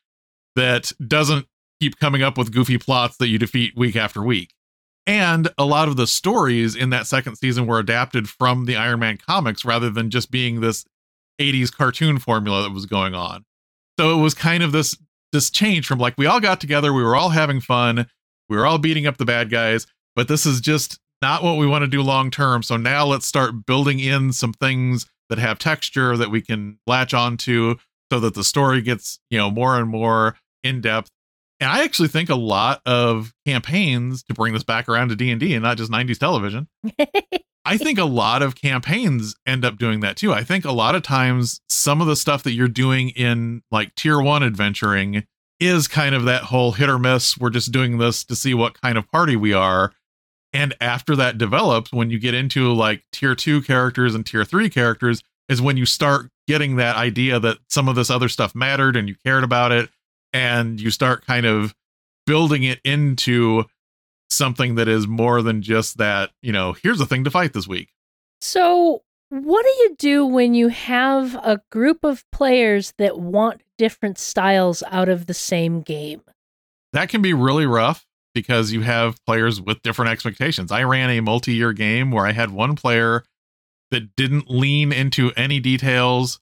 [0.55, 1.45] that doesn't
[1.79, 4.53] keep coming up with goofy plots that you defeat week after week.
[5.07, 8.99] And a lot of the stories in that second season were adapted from the Iron
[8.99, 10.85] Man comics rather than just being this
[11.39, 13.43] 80s cartoon formula that was going on.
[13.99, 14.95] So it was kind of this
[15.31, 18.05] this change from like we all got together, we were all having fun,
[18.49, 21.65] we were all beating up the bad guys, but this is just not what we
[21.65, 22.63] want to do long term.
[22.63, 27.13] So now let's start building in some things that have texture that we can latch
[27.13, 27.75] onto
[28.11, 31.09] so that the story gets, you know, more and more in depth.
[31.59, 35.53] And I actually think a lot of campaigns to bring this back around to D&D
[35.53, 36.67] and not just 90s television.
[37.65, 40.33] I think a lot of campaigns end up doing that too.
[40.33, 43.93] I think a lot of times some of the stuff that you're doing in like
[43.93, 45.27] tier 1 adventuring
[45.59, 47.37] is kind of that whole hit or miss.
[47.37, 49.93] We're just doing this to see what kind of party we are.
[50.51, 54.67] And after that develops, when you get into like tier 2 characters and tier 3
[54.71, 58.95] characters, is when you start getting that idea that some of this other stuff mattered
[58.95, 59.89] and you cared about it
[60.33, 61.73] and you start kind of
[62.25, 63.65] building it into
[64.29, 67.67] something that is more than just that, you know, here's a thing to fight this
[67.67, 67.89] week.
[68.39, 74.17] So, what do you do when you have a group of players that want different
[74.17, 76.21] styles out of the same game?
[76.91, 80.69] That can be really rough because you have players with different expectations.
[80.69, 83.23] I ran a multi year game where I had one player
[83.91, 86.40] that didn't lean into any details.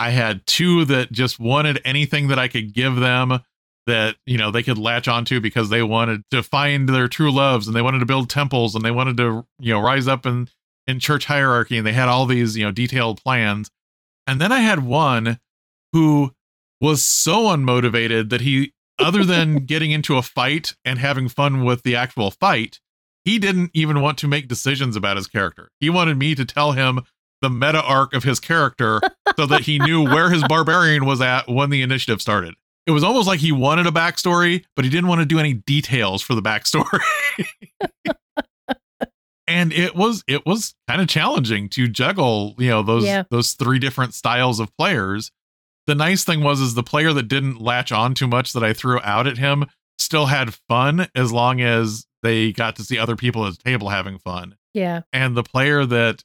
[0.00, 3.40] I had two that just wanted anything that I could give them
[3.86, 7.66] that, you know, they could latch onto because they wanted to find their true loves
[7.66, 10.48] and they wanted to build temples and they wanted to, you know, rise up in,
[10.86, 13.70] in church hierarchy and they had all these, you know, detailed plans.
[14.26, 15.38] And then I had one
[15.92, 16.30] who
[16.80, 21.82] was so unmotivated that he other than getting into a fight and having fun with
[21.82, 22.80] the actual fight,
[23.24, 25.70] he didn't even want to make decisions about his character.
[25.78, 27.00] He wanted me to tell him
[27.42, 29.00] the meta arc of his character
[29.36, 32.54] so that he knew where his barbarian was at when the initiative started.
[32.86, 35.52] It was almost like he wanted a backstory, but he didn't want to do any
[35.54, 37.00] details for the backstory.
[39.46, 43.24] and it was it was kind of challenging to juggle, you know, those Yeah.
[43.30, 45.30] those three different styles of players
[45.86, 48.72] the nice thing was is the player that didn't latch on too much that I
[48.72, 49.64] threw out at him
[49.98, 53.88] still had fun as long as they got to see other people at the table
[53.88, 54.56] having fun.
[54.72, 55.00] Yeah.
[55.12, 56.22] And the player that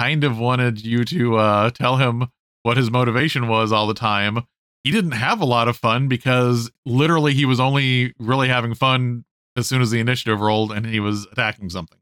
[0.00, 2.28] kind of wanted you to uh, tell him
[2.62, 4.44] what his motivation was all the time,
[4.82, 9.24] he didn't have a lot of fun because literally he was only really having fun
[9.56, 11.98] as soon as the initiative rolled and he was attacking something.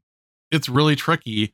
[0.49, 1.53] It's really tricky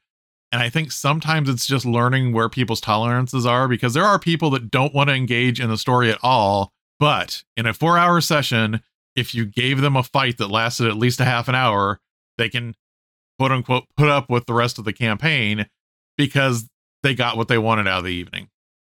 [0.52, 4.52] and I think sometimes it's just learning where people's tolerances are because there are people
[4.52, 6.72] that don't want to engage in the story at all.
[7.00, 8.82] But in a four hour session,
[9.16, 12.00] if you gave them a fight that lasted at least a half an hour,
[12.38, 12.76] they can
[13.40, 15.66] quote unquote put up with the rest of the campaign
[16.18, 16.70] because
[17.04, 18.50] they got what they wanted out of the evening.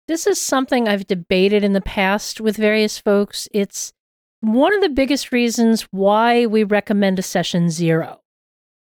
[0.08, 3.48] This is something I've debated in the past with various folks.
[3.52, 3.92] It's
[4.40, 8.20] one of the biggest reasons why we recommend a session zero.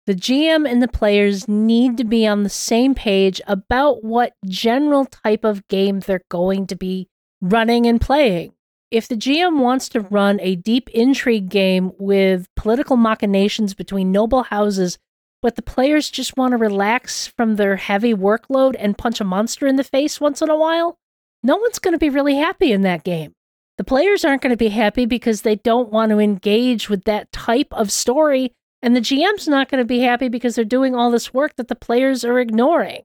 [0.06, 5.06] The GM and the players need to be on the same page about what general
[5.06, 7.08] type of game they're going to be
[7.40, 8.52] running and playing.
[8.92, 14.44] If the GM wants to run a deep intrigue game with political machinations between noble
[14.44, 14.96] houses,
[15.42, 19.66] but the players just want to relax from their heavy workload and punch a monster
[19.66, 20.98] in the face once in a while,
[21.42, 23.34] no one's going to be really happy in that game.
[23.78, 27.30] The players aren't going to be happy because they don't want to engage with that
[27.30, 31.10] type of story and the GM's not going to be happy because they're doing all
[31.10, 33.02] this work that the players are ignoring.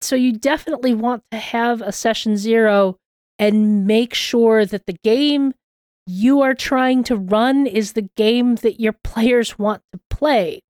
[0.00, 2.96] So you definitely want to have a session zero
[3.38, 5.52] and make sure that the game
[6.06, 10.62] you are trying to run is the game that your players want to play.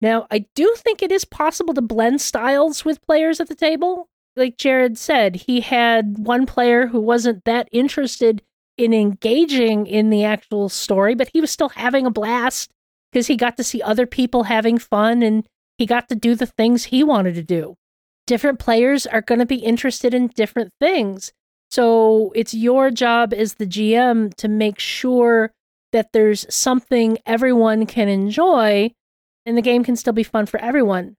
[0.00, 4.08] Now, I do think it is possible to blend styles with players at the table.
[4.36, 8.42] Like Jared said, he had one player who wasn't that interested
[8.78, 12.70] in engaging in the actual story, but he was still having a blast
[13.12, 16.46] because he got to see other people having fun and he got to do the
[16.46, 17.76] things he wanted to do.
[18.26, 21.32] Different players are going to be interested in different things.
[21.70, 25.52] So it's your job as the GM to make sure
[25.92, 28.92] that there's something everyone can enjoy
[29.46, 31.16] and the game can still be fun for everyone.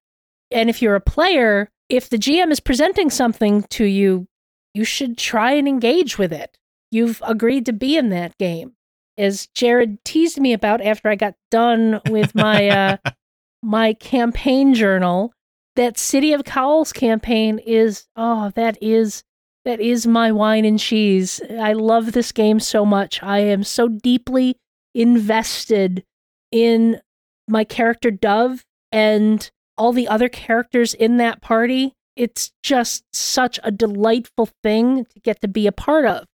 [0.51, 4.27] And if you're a player, if the GM is presenting something to you,
[4.73, 6.57] you should try and engage with it.
[6.91, 8.73] You've agreed to be in that game
[9.17, 12.97] as Jared teased me about after I got done with my uh,
[13.63, 15.33] my campaign journal.
[15.77, 19.23] That City of Cowls campaign is oh that is
[19.63, 21.41] that is my wine and cheese.
[21.59, 23.21] I love this game so much.
[23.23, 24.57] I am so deeply
[24.93, 26.03] invested
[26.51, 26.99] in
[27.51, 31.93] my character Dove and all the other characters in that party.
[32.15, 36.25] It's just such a delightful thing to get to be a part of.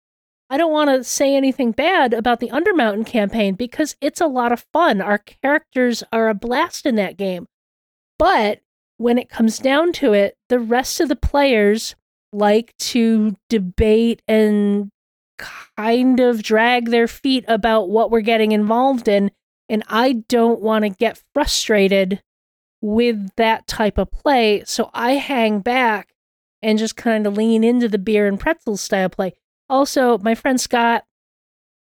[0.49, 4.53] I don't want to say anything bad about the Undermountain campaign because it's a lot
[4.53, 5.01] of fun.
[5.01, 7.47] Our characters are a blast in that game.
[8.19, 8.61] But
[8.97, 11.97] when it comes down to it, the rest of the players
[12.33, 14.91] like to debate and
[15.39, 19.31] kind of drag their feet about what we're getting involved in.
[19.69, 22.23] And I don't want to get frustrated
[22.81, 24.63] with that type of play.
[24.65, 26.15] So I hang back
[26.63, 29.35] and just kind of lean into the beer and pretzels style play.
[29.69, 31.05] Also, my friend Scott,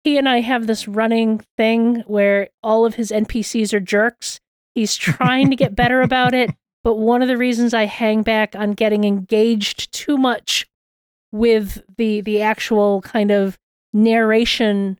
[0.04, 4.40] he and I have this running thing where all of his NPCs are jerks.
[4.74, 6.50] He's trying to get better about it,
[6.82, 10.66] but one of the reasons I hang back on getting engaged too much
[11.30, 13.58] with the the actual kind of
[13.92, 14.98] narration,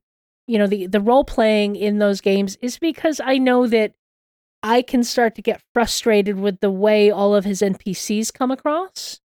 [0.48, 3.92] you know, the the role playing in those games is because I know that
[4.62, 9.20] I can start to get frustrated with the way all of his NPCs come across.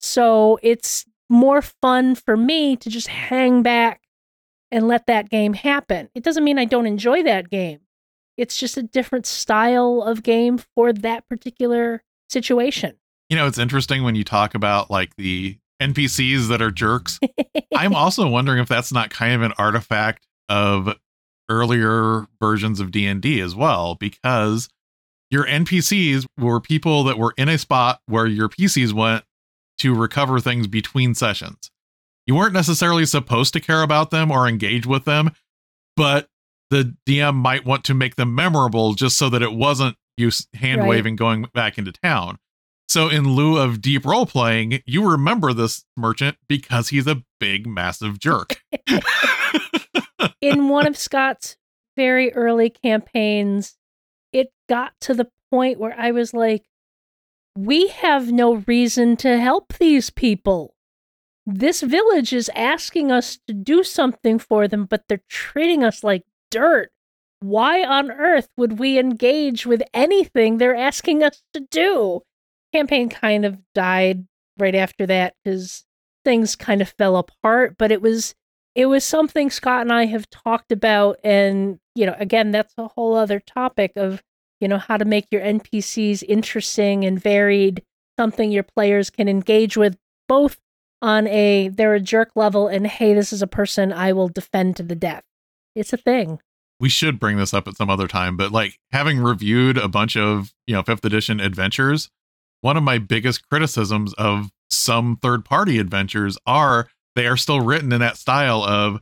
[0.00, 4.02] So it's more fun for me to just hang back
[4.70, 6.08] and let that game happen.
[6.14, 7.80] It doesn't mean I don't enjoy that game.
[8.36, 12.94] It's just a different style of game for that particular situation.
[13.28, 17.18] You know, it's interesting when you talk about like the NPCs that are jerks.
[17.74, 20.96] I'm also wondering if that's not kind of an artifact of
[21.48, 24.68] earlier versions of D&D as well because
[25.30, 29.24] your NPCs were people that were in a spot where your PCs went
[29.78, 31.70] to recover things between sessions.
[32.26, 35.32] You weren't necessarily supposed to care about them or engage with them,
[35.96, 36.28] but
[36.70, 40.86] the DM might want to make them memorable just so that it wasn't you hand
[40.86, 41.18] waving right.
[41.18, 42.38] going back into town.
[42.88, 47.66] So, in lieu of deep role playing, you remember this merchant because he's a big,
[47.66, 48.62] massive jerk.
[50.40, 51.56] in one of Scott's
[51.96, 53.76] very early campaigns,
[54.32, 56.64] it got to the point where I was like,
[57.56, 60.74] we have no reason to help these people.
[61.44, 66.24] This village is asking us to do something for them, but they're treating us like
[66.50, 66.90] dirt.
[67.40, 72.20] Why on earth would we engage with anything they're asking us to do?
[72.72, 74.26] Campaign kind of died
[74.58, 75.84] right after that because
[76.24, 78.34] things kind of fell apart, but it was
[78.74, 82.88] it was something Scott and I have talked about and you know again that's a
[82.88, 84.22] whole other topic of
[84.62, 87.82] you know, how to make your NPCs interesting and varied,
[88.16, 89.98] something your players can engage with
[90.28, 90.56] both
[91.02, 94.76] on a they're a jerk level and hey, this is a person I will defend
[94.76, 95.24] to the death.
[95.74, 96.38] It's a thing.
[96.78, 100.16] We should bring this up at some other time, but like having reviewed a bunch
[100.16, 102.08] of, you know, 5th edition adventures,
[102.60, 107.92] one of my biggest criticisms of some third party adventures are they are still written
[107.92, 109.00] in that style of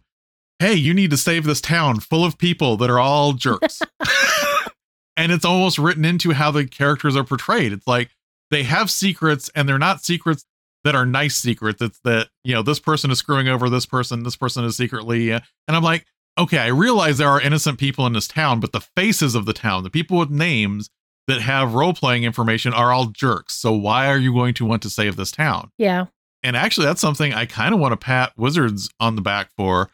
[0.61, 3.81] hey, you need to save this town full of people that are all jerks.
[5.17, 7.73] and it's almost written into how the characters are portrayed.
[7.73, 8.11] It's like
[8.51, 10.45] they have secrets and they're not secrets
[10.85, 11.81] that are nice secrets.
[11.83, 15.33] It's that, you know, this person is screwing over this person, this person is secretly.
[15.33, 16.07] Uh, and I'm like,
[16.39, 19.53] okay, I realize there are innocent people in this town, but the faces of the
[19.53, 20.91] town, the people with names
[21.27, 23.55] that have role playing information are all jerks.
[23.55, 25.71] So why are you going to want to save this town?
[25.79, 26.07] Yeah.
[26.43, 29.91] And actually, that's something I kind of want to pat Wizards on the back for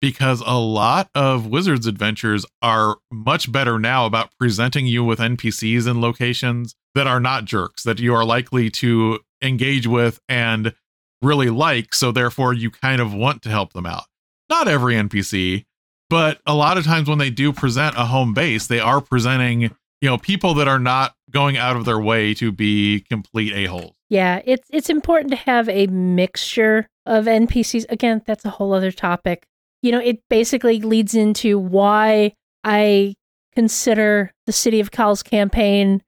[0.00, 5.86] because a lot of Wizards adventures are much better now about presenting you with NPCs
[5.86, 10.74] and locations that are not jerks, that you are likely to engage with and
[11.20, 11.94] really like.
[11.94, 14.04] So, therefore, you kind of want to help them out.
[14.48, 15.64] Not every NPC,
[16.08, 19.62] but a lot of times when they do present a home base, they are presenting,
[20.00, 23.94] you know, people that are not going out of their way to be complete a-holes.
[24.10, 27.86] Yeah, it's it's important to have a mixture of NPCs.
[27.88, 29.46] Again, that's a whole other topic
[29.82, 32.32] you know, it basically leads into why
[32.64, 33.14] I
[33.54, 36.02] consider the City of Cal's campaign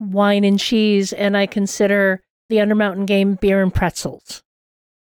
[0.00, 4.42] wine and cheese, and I consider the Undermountain game beer and pretzels.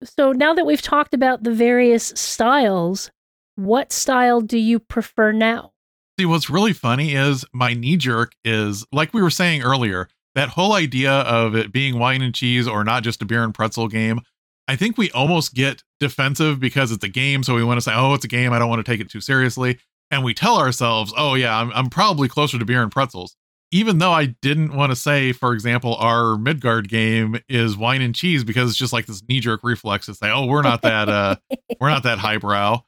[0.04, 3.10] So now that we've talked about the various styles,
[3.56, 5.72] what style do you prefer now?
[6.20, 10.50] See, what's really funny is my knee jerk is like we were saying earlier, that
[10.50, 13.88] whole idea of it being wine and cheese or not just a beer and pretzel
[13.88, 14.22] game.
[14.68, 17.44] I think we almost get defensive because it's a game.
[17.44, 18.54] So we want to say, oh, it's a game.
[18.54, 19.80] I don't want to take it too seriously.
[20.10, 23.36] And we tell ourselves, oh, yeah, I'm, I'm probably closer to beer and pretzels.
[23.72, 28.14] Even though I didn't want to say, for example, our Midgard game is wine and
[28.14, 31.10] cheese because it's just like this knee jerk reflex to say, oh, we're not that,
[31.10, 31.36] uh,
[31.80, 32.84] we're not that highbrow.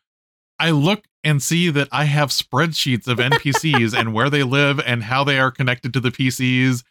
[0.59, 5.03] I look and see that I have spreadsheets of NPCs and where they live and
[5.03, 6.83] how they are connected to the PCs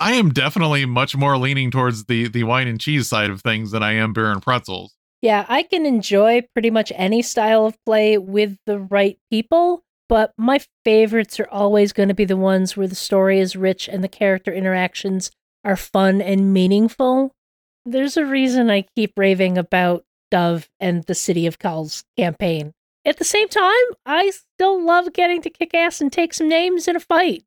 [0.00, 3.70] I am definitely much more leaning towards the the wine and cheese side of things
[3.70, 4.94] than I am beer and pretzels.
[5.20, 10.32] Yeah, I can enjoy pretty much any style of play with the right people, but
[10.36, 14.02] my favorites are always going to be the ones where the story is rich and
[14.02, 15.30] the character interactions
[15.64, 17.30] are fun and meaningful.
[17.84, 22.72] There's a reason I keep raving about Dove and the City of Cal's campaign.
[23.04, 23.72] At the same time,
[24.06, 27.44] I still love getting to kick ass and take some names in a fight.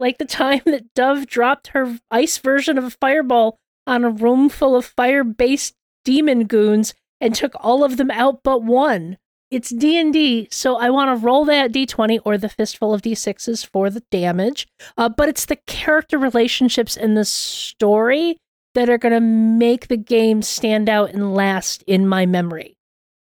[0.00, 4.48] Like the time that Dove dropped her ice version of a fireball on a room
[4.48, 5.74] full of fire based
[6.04, 9.18] demon goons and took all of them out but one.
[9.50, 13.88] It's D&D, so I want to roll that D20 or the fistful of D6s for
[13.88, 14.68] the damage.
[14.98, 18.36] Uh, but it's the character relationships and the story
[18.74, 22.76] that are going to make the game stand out and last in my memory.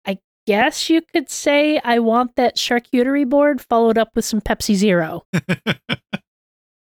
[0.06, 4.76] I guess you could say I want that charcuterie board followed up with some Pepsi
[4.76, 5.24] Zero.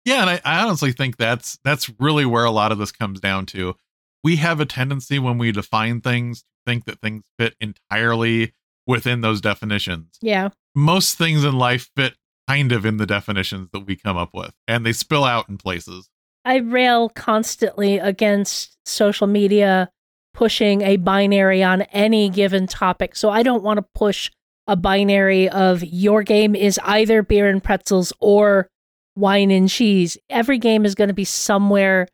[0.05, 3.19] Yeah, and I, I honestly think that's that's really where a lot of this comes
[3.19, 3.75] down to.
[4.23, 8.53] We have a tendency when we define things to think that things fit entirely
[8.85, 10.17] within those definitions.
[10.21, 10.49] Yeah.
[10.75, 12.15] Most things in life fit
[12.47, 15.57] kind of in the definitions that we come up with, and they spill out in
[15.57, 16.09] places.
[16.45, 19.89] I rail constantly against social media
[20.33, 23.15] pushing a binary on any given topic.
[23.15, 24.31] So I don't want to push
[24.67, 28.69] a binary of your game is either beer and pretzels or
[29.19, 30.17] wine and cheese.
[30.29, 32.07] Every game is going to be somewhere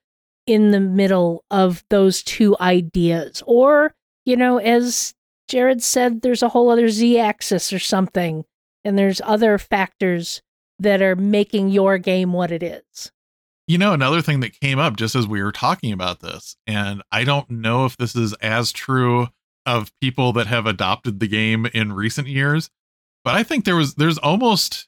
[0.47, 3.41] in the middle of those two ideas.
[3.45, 3.93] Or,
[4.25, 5.13] you know, as
[5.47, 8.45] Jared said, there's a whole other z axis or something,
[8.83, 10.41] and there's other factors
[10.79, 13.11] that are making your game what it is.
[13.67, 17.01] You know, another thing that came up just as we were talking about this, and
[17.11, 19.29] I don't know if this is as true
[19.65, 22.69] of people that have adopted the game in recent years,
[23.23, 24.87] but I think there was there's almost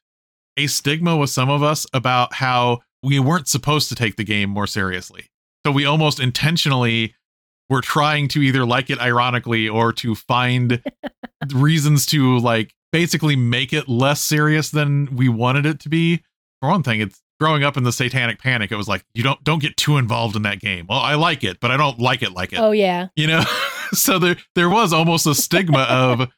[0.57, 4.49] a stigma with some of us about how we weren't supposed to take the game
[4.49, 5.27] more seriously.
[5.65, 7.15] So we almost intentionally
[7.69, 10.81] were trying to either like it ironically or to find
[11.53, 16.23] reasons to like basically make it less serious than we wanted it to be.
[16.61, 18.71] For one thing, it's growing up in the satanic panic.
[18.71, 20.87] It was like you don't don't get too involved in that game.
[20.87, 22.59] Well, I like it, but I don't like it like it.
[22.59, 23.07] Oh yeah.
[23.15, 23.43] You know?
[23.93, 26.29] so there there was almost a stigma of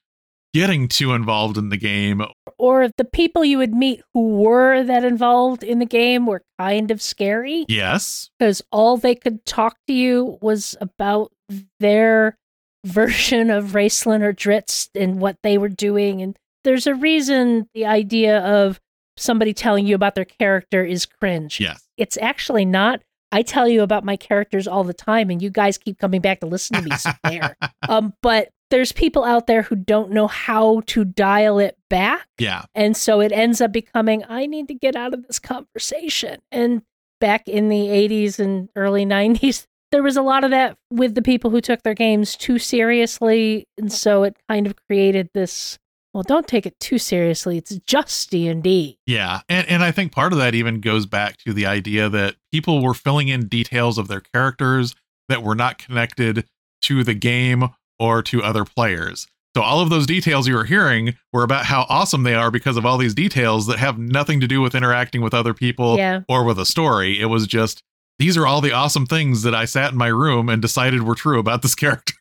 [0.53, 2.21] getting too involved in the game.
[2.57, 6.91] Or the people you would meet who were that involved in the game were kind
[6.91, 7.65] of scary.
[7.67, 8.29] Yes.
[8.37, 11.31] Because all they could talk to you was about
[11.79, 12.37] their
[12.85, 16.21] version of Raistlin or Drizzt and what they were doing.
[16.21, 18.79] And there's a reason the idea of
[19.17, 21.59] somebody telling you about their character is cringe.
[21.59, 21.87] Yes.
[21.97, 23.01] It's actually not.
[23.31, 26.39] I tell you about my characters all the time, and you guys keep coming back
[26.39, 26.91] to listen to me.
[26.97, 27.55] So there.
[27.87, 32.27] um, but there's people out there who don't know how to dial it back.
[32.37, 32.65] Yeah.
[32.75, 36.39] And so it ends up becoming, I need to get out of this conversation.
[36.51, 36.83] And
[37.19, 41.21] back in the 80s and early 90s, there was a lot of that with the
[41.21, 43.65] people who took their games too seriously.
[43.77, 45.77] And so it kind of created this
[46.13, 49.41] well don't take it too seriously it's just d&d Yeah.
[49.47, 52.81] And and I think part of that even goes back to the idea that people
[52.81, 54.95] were filling in details of their characters
[55.27, 56.47] that were not connected
[56.81, 57.69] to the game
[57.99, 59.27] or to other players.
[59.55, 62.77] So all of those details you were hearing were about how awesome they are because
[62.77, 66.21] of all these details that have nothing to do with interacting with other people yeah
[66.29, 67.19] or with a story.
[67.19, 67.81] It was just
[68.19, 71.15] these are all the awesome things that I sat in my room and decided were
[71.15, 72.13] true about this character.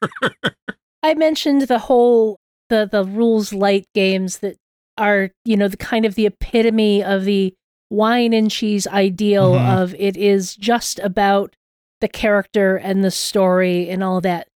[1.02, 2.38] i mentioned the whole
[2.70, 4.56] the the rules light games that
[4.96, 7.54] are you know the kind of the epitome of the
[7.90, 9.78] wine and cheese ideal Mhm.
[9.82, 11.54] of it is just about
[12.00, 14.48] the character and the story and all that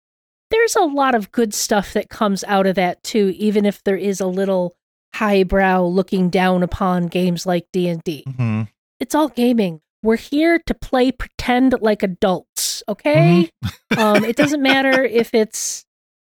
[0.52, 3.96] there's a lot of good stuff that comes out of that too even if there
[3.96, 4.76] is a little
[5.14, 8.68] highbrow looking down upon games like d&d Mhm.
[9.00, 9.80] it's all gaming.
[10.04, 13.50] We're here to play pretend like adults okay?
[13.96, 15.84] Um it doesn't matter if it's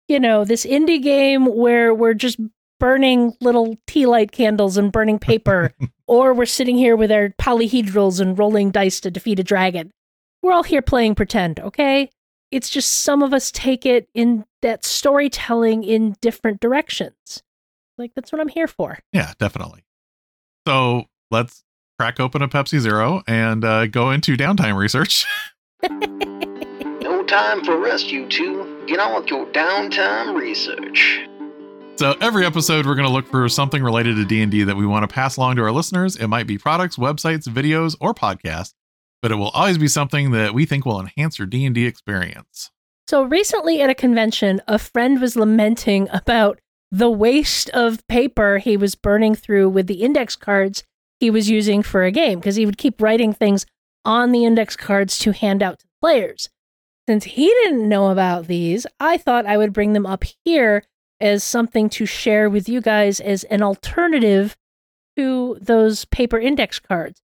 [0.08, 2.38] you know this indie game where we're just
[2.78, 5.72] burning little tea light candles and burning paper
[6.06, 9.90] or we're sitting here with our polyhedrals and rolling dice to defeat a dragon.
[10.42, 12.08] We're all here playing pretend okay
[12.56, 17.42] it's just some of us take it in that storytelling in different directions
[17.98, 19.84] like that's what i'm here for Yeah, definitely.
[20.66, 21.62] So let's
[21.98, 25.24] crack open a Pepsi Zero and uh, go into downtime research.
[27.02, 28.84] No time for rest, you two.
[28.88, 31.20] Get on with your downtime research.
[31.98, 34.76] So every episode, we're going to look for something related to D and D that
[34.76, 36.16] we want to pass along to our listeners.
[36.16, 38.74] It might be products, websites, videos, or podcasts,
[39.22, 41.86] but it will always be something that we think will enhance your D and D
[41.86, 42.70] experience.
[43.08, 46.60] So recently at a convention, a friend was lamenting about
[46.90, 50.84] the waste of paper he was burning through with the index cards
[51.20, 53.66] he was using for a game because he would keep writing things
[54.04, 56.48] on the index cards to hand out to players.
[57.08, 60.84] Since he didn't know about these, I thought I would bring them up here
[61.20, 64.56] as something to share with you guys as an alternative
[65.16, 67.22] to those paper index cards.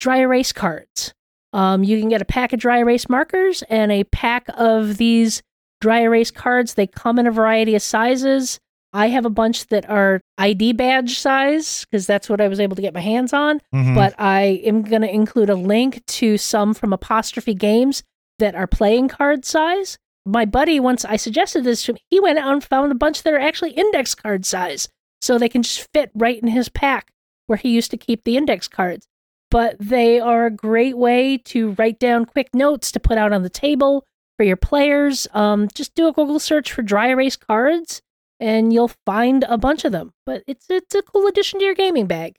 [0.00, 1.14] Dry erase cards.
[1.52, 5.42] Um, you can get a pack of dry erase markers and a pack of these
[5.80, 6.74] dry erase cards.
[6.74, 8.58] They come in a variety of sizes.
[8.94, 12.76] I have a bunch that are ID badge size because that's what I was able
[12.76, 13.60] to get my hands on.
[13.74, 13.94] Mhm.
[13.94, 18.02] But I am going to include a link to some from Apostrophe Games
[18.38, 19.98] that are playing card size.
[20.26, 23.22] My buddy, once I suggested this to him, he went out and found a bunch
[23.22, 24.88] that are actually index card size.
[25.20, 27.10] So they can just fit right in his pack
[27.46, 29.06] where he used to keep the index cards.
[29.52, 33.42] But they are a great way to write down quick notes to put out on
[33.42, 34.04] the table
[34.38, 35.28] for your players.
[35.34, 38.02] Um, just do a Google search for dry erase cards
[38.40, 40.12] and you'll find a bunch of them.
[40.26, 42.34] But it's it's a cool addition to your gaming bag.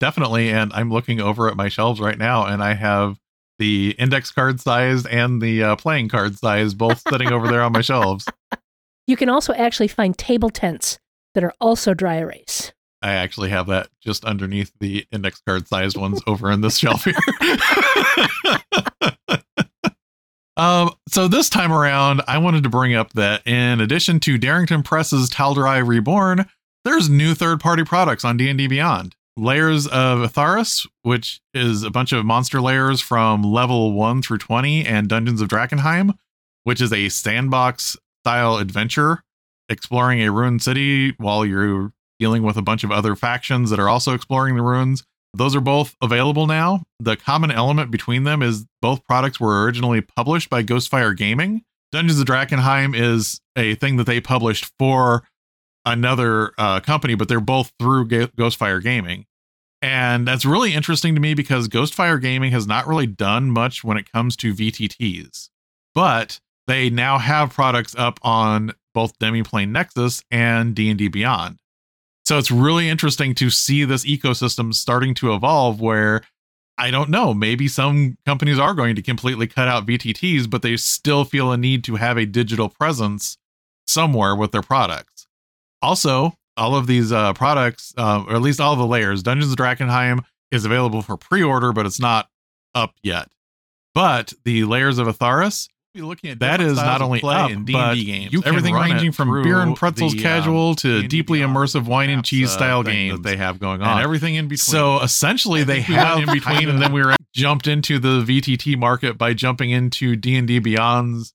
[0.00, 0.50] Definitely.
[0.50, 3.18] And I'm looking over at my shelves right now, and I have
[3.58, 7.72] the index card size and the uh, playing card size both sitting over there on
[7.72, 8.26] my shelves.
[9.08, 11.00] You can also actually find table tents
[11.34, 12.72] that are also dry erase.
[13.02, 17.04] I actually have that just underneath the index card sized ones over in this shelf
[17.04, 17.14] here.
[20.56, 24.82] Um, so this time around, I wanted to bring up that in addition to Darrington
[24.82, 26.46] Press's Tal'Dorei Reborn,
[26.84, 29.16] there's new third-party products on D&D Beyond.
[29.36, 34.84] Lairs of Etharis, which is a bunch of monster lairs from level 1 through 20,
[34.84, 36.18] and Dungeons of Drakenheim,
[36.64, 39.22] which is a sandbox style adventure
[39.70, 41.92] exploring a ruined city while you're
[42.22, 45.02] dealing with a bunch of other factions that are also exploring the ruins.
[45.34, 46.84] Those are both available now.
[47.00, 51.62] The common element between them is both products were originally published by Ghostfire Gaming.
[51.90, 55.24] Dungeons of Drakenheim is a thing that they published for
[55.84, 59.24] another uh, company, but they're both through Ga- Ghostfire Gaming.
[59.80, 63.96] And that's really interesting to me because Ghostfire Gaming has not really done much when
[63.96, 65.48] it comes to VTTs.
[65.92, 71.58] But they now have products up on both Demiplane Nexus and D&D Beyond.
[72.24, 76.22] So it's really interesting to see this ecosystem starting to evolve where
[76.78, 80.76] I don't know, maybe some companies are going to completely cut out VTTs, but they
[80.76, 83.36] still feel a need to have a digital presence
[83.86, 85.26] somewhere with their products.
[85.82, 89.58] Also, all of these uh, products, uh, or at least all the lairs, Dungeons of
[89.58, 92.28] Drakenheim is available for pre-order, but it's not
[92.74, 93.28] up yet.
[93.94, 97.66] But the Lairs of Etharis, Be looking at that different not only play up, in
[97.66, 98.32] but D&D games.
[98.32, 101.84] you can everything ranging from beer and pretzels the, um, casual to D&D deeply immersive
[101.84, 104.46] wine and cheese uh, style thing games that they have going on, and everything in
[104.46, 104.56] between.
[104.56, 109.18] So essentially, they have in between and then we were jumped into the VTT market
[109.18, 111.34] by jumping into D and D Beyond's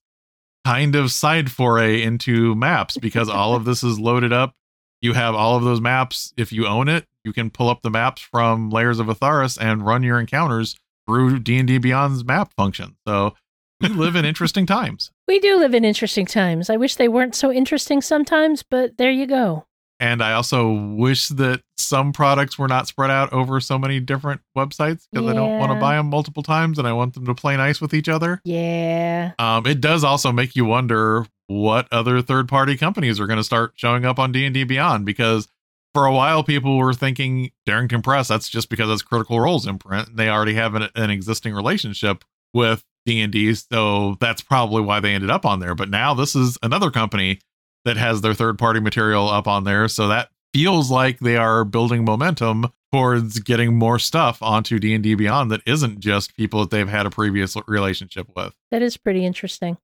[0.64, 4.54] kind of side foray into maps because all of this is loaded up.
[5.00, 6.32] You have all of those maps.
[6.36, 9.86] If you own it, you can pull up the maps from Lairs of Etharis and
[9.86, 10.74] run your encounters
[11.06, 12.96] through D and D Beyond's map function.
[13.06, 13.34] So
[13.80, 15.10] we live in interesting times.
[15.26, 16.70] We do live in interesting times.
[16.70, 19.66] I wish they weren't so interesting sometimes, but there you go.
[20.00, 24.40] And I also wish that some products were not spread out over so many different
[24.56, 27.34] websites because I don't want to buy them multiple times and I want them to
[27.34, 28.40] play nice with each other.
[28.44, 29.32] Yeah.
[29.40, 33.44] Um, it does also make you wonder what other third party companies are going to
[33.44, 35.48] start showing up on D and D Beyond because
[35.94, 40.10] for a while people were thinking Darrington Compress, That's just because it's Critical Role's imprint.
[40.10, 42.24] And They already have an, an existing relationship
[42.54, 45.74] with D and D, so that's probably why they ended up on there.
[45.74, 47.40] But now this is another company
[47.84, 51.64] that has their third party material up on there, so that feels like they are
[51.64, 56.60] building momentum towards getting more stuff onto D and D Beyond that isn't just people
[56.60, 58.54] that they've had a previous relationship with.
[58.70, 59.78] That is pretty interesting.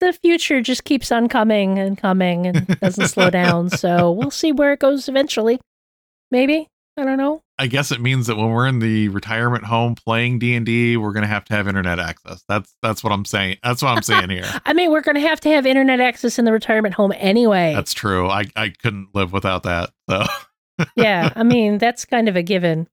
[0.00, 3.68] The future just keeps on coming and coming and doesn't slow down.
[3.76, 5.60] So we'll see where it goes eventually.
[6.30, 6.68] Maybe.
[6.96, 7.42] I don't know.
[7.58, 10.96] I guess it means that when we're in the retirement home playing D and D,
[10.96, 12.44] we're gonna have to have internet access.
[12.48, 13.58] That's that's what I'm saying.
[13.62, 14.48] That's what I'm saying here.
[14.66, 17.72] I mean, we're going to have to have internet access in the retirement home anyway.
[17.74, 18.28] That's true.
[18.28, 19.90] I I couldn't live without that.
[20.10, 20.24] So
[20.96, 22.88] yeah, I mean, that's kind of a given.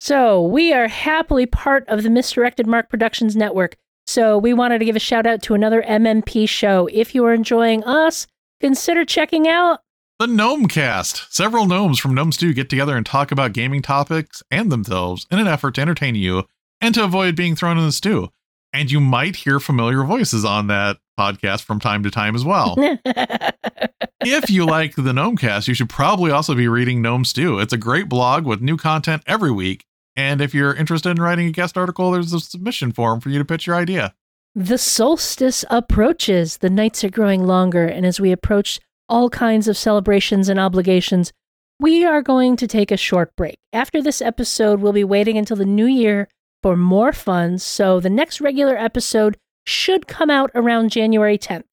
[0.00, 3.76] So, we are happily part of the Misdirected Mark Productions Network.
[4.06, 6.88] So, we wanted to give a shout out to another MMP show.
[6.92, 8.26] If you are enjoying us,
[8.60, 9.80] consider checking out.
[10.18, 11.32] The Gnome Cast.
[11.34, 15.38] Several gnomes from Gnome Stew get together and talk about gaming topics and themselves in
[15.38, 16.44] an effort to entertain you
[16.80, 18.30] and to avoid being thrown in the stew.
[18.72, 22.74] And you might hear familiar voices on that podcast from time to time as well.
[24.20, 27.58] if you like the Gnomecast, you should probably also be reading Gnome Stew.
[27.58, 29.84] It's a great blog with new content every week.
[30.16, 33.38] And if you're interested in writing a guest article, there's a submission form for you
[33.38, 34.14] to pitch your idea.
[34.54, 36.58] the solstice approaches.
[36.58, 38.78] The nights are growing longer, and as we approach
[39.12, 41.34] all kinds of celebrations and obligations,
[41.78, 43.58] we are going to take a short break.
[43.70, 46.28] After this episode, we'll be waiting until the new year
[46.62, 49.36] for more fun, so the next regular episode
[49.66, 51.64] should come out around January 10th.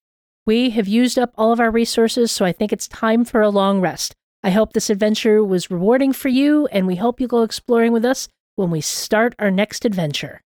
[0.46, 3.50] We have used up all of our resources, so I think it's time for a
[3.50, 4.16] long rest.
[4.44, 8.04] I hope this adventure was rewarding for you, and we hope you go exploring with
[8.04, 8.28] us
[8.58, 10.42] when we start our next adventure.